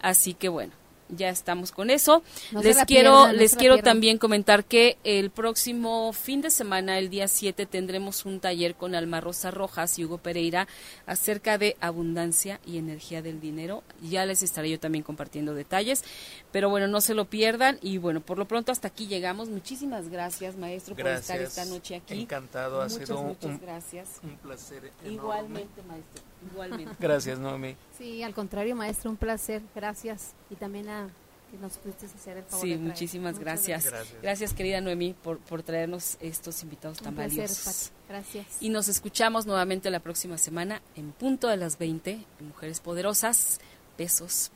Así 0.00 0.34
que 0.34 0.48
bueno, 0.48 0.72
ya 1.08 1.28
estamos 1.30 1.72
con 1.72 1.90
eso. 1.90 2.22
les 2.62 2.76
quiero, 2.84 3.32
les 3.32 3.56
quiero 3.56 3.78
también 3.78 4.18
comentar 4.18 4.64
que 4.64 4.98
el 5.04 5.30
próximo 5.30 6.12
fin 6.12 6.40
de 6.40 6.50
semana, 6.50 6.98
el 6.98 7.10
día 7.10 7.28
7, 7.28 7.66
tendremos 7.66 8.24
un 8.24 8.40
taller 8.40 8.74
con 8.74 8.94
Alma 8.94 9.20
Rosa 9.20 9.50
Rojas 9.50 9.98
y 9.98 10.04
Hugo 10.04 10.18
Pereira 10.18 10.68
acerca 11.06 11.58
de 11.58 11.76
abundancia 11.80 12.60
y 12.66 12.78
energía 12.78 13.22
del 13.22 13.40
dinero. 13.40 13.82
Ya 14.02 14.26
les 14.26 14.42
estaré 14.42 14.70
yo 14.70 14.80
también 14.80 15.04
compartiendo 15.04 15.54
detalles, 15.54 16.04
pero 16.52 16.70
bueno, 16.70 16.88
no 16.88 17.00
se 17.00 17.14
lo 17.14 17.26
pierdan 17.26 17.78
y 17.82 17.98
bueno, 17.98 18.20
por 18.20 18.38
lo 18.38 18.46
pronto 18.46 18.72
hasta 18.72 18.88
aquí 18.88 19.06
llegamos. 19.06 19.48
Muchísimas 19.48 20.08
gracias, 20.08 20.56
maestro, 20.56 20.94
por 20.94 21.08
estar 21.08 21.40
esta 21.40 21.64
noche 21.64 21.96
aquí. 21.96 22.22
Encantado, 22.22 22.80
ha 22.80 22.88
sido 22.88 23.20
un, 23.20 23.36
gracias. 23.60 24.20
un 24.22 24.36
placer. 24.36 24.90
Igualmente, 25.04 25.82
maestro. 25.82 26.22
Igualmente. 26.52 26.94
Gracias, 27.00 27.38
Noemi. 27.38 27.76
Sí, 27.96 28.22
al 28.22 28.34
contrario, 28.34 28.76
maestro, 28.76 29.10
un 29.10 29.16
placer. 29.16 29.62
Gracias. 29.74 30.34
Y 30.50 30.54
también 30.54 30.88
a 30.88 31.08
que 31.50 31.58
nos 31.58 31.78
pudiste 31.78 32.06
hacer 32.06 32.38
el 32.38 32.44
favor. 32.44 32.66
Sí, 32.66 32.76
muchísimas 32.76 33.38
gracias. 33.38 33.90
gracias. 34.22 34.52
querida 34.52 34.80
Noemi, 34.80 35.14
por, 35.14 35.38
por 35.38 35.62
traernos 35.62 36.16
estos 36.20 36.62
invitados 36.62 36.98
tan 36.98 37.16
valiosos. 37.16 37.90
Gracias. 38.08 38.46
Y 38.60 38.68
nos 38.68 38.88
escuchamos 38.88 39.46
nuevamente 39.46 39.90
la 39.90 40.00
próxima 40.00 40.38
semana 40.38 40.82
en 40.96 41.12
punto 41.12 41.48
de 41.48 41.56
las 41.56 41.78
20 41.78 42.24
Mujeres 42.40 42.80
Poderosas. 42.80 43.60
Besos. 43.96 44.52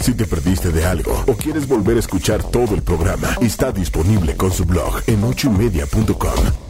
Si 0.00 0.14
te 0.14 0.26
perdiste 0.26 0.72
de 0.72 0.84
algo 0.84 1.12
o 1.28 1.36
quieres 1.36 1.68
volver 1.68 1.96
a 1.96 2.00
escuchar 2.00 2.42
todo 2.50 2.74
el 2.74 2.82
programa, 2.82 3.36
está 3.40 3.70
disponible 3.70 4.36
con 4.36 4.50
su 4.50 4.64
blog 4.64 5.00
en 5.06 5.22
ochoymedia.com 5.22 6.69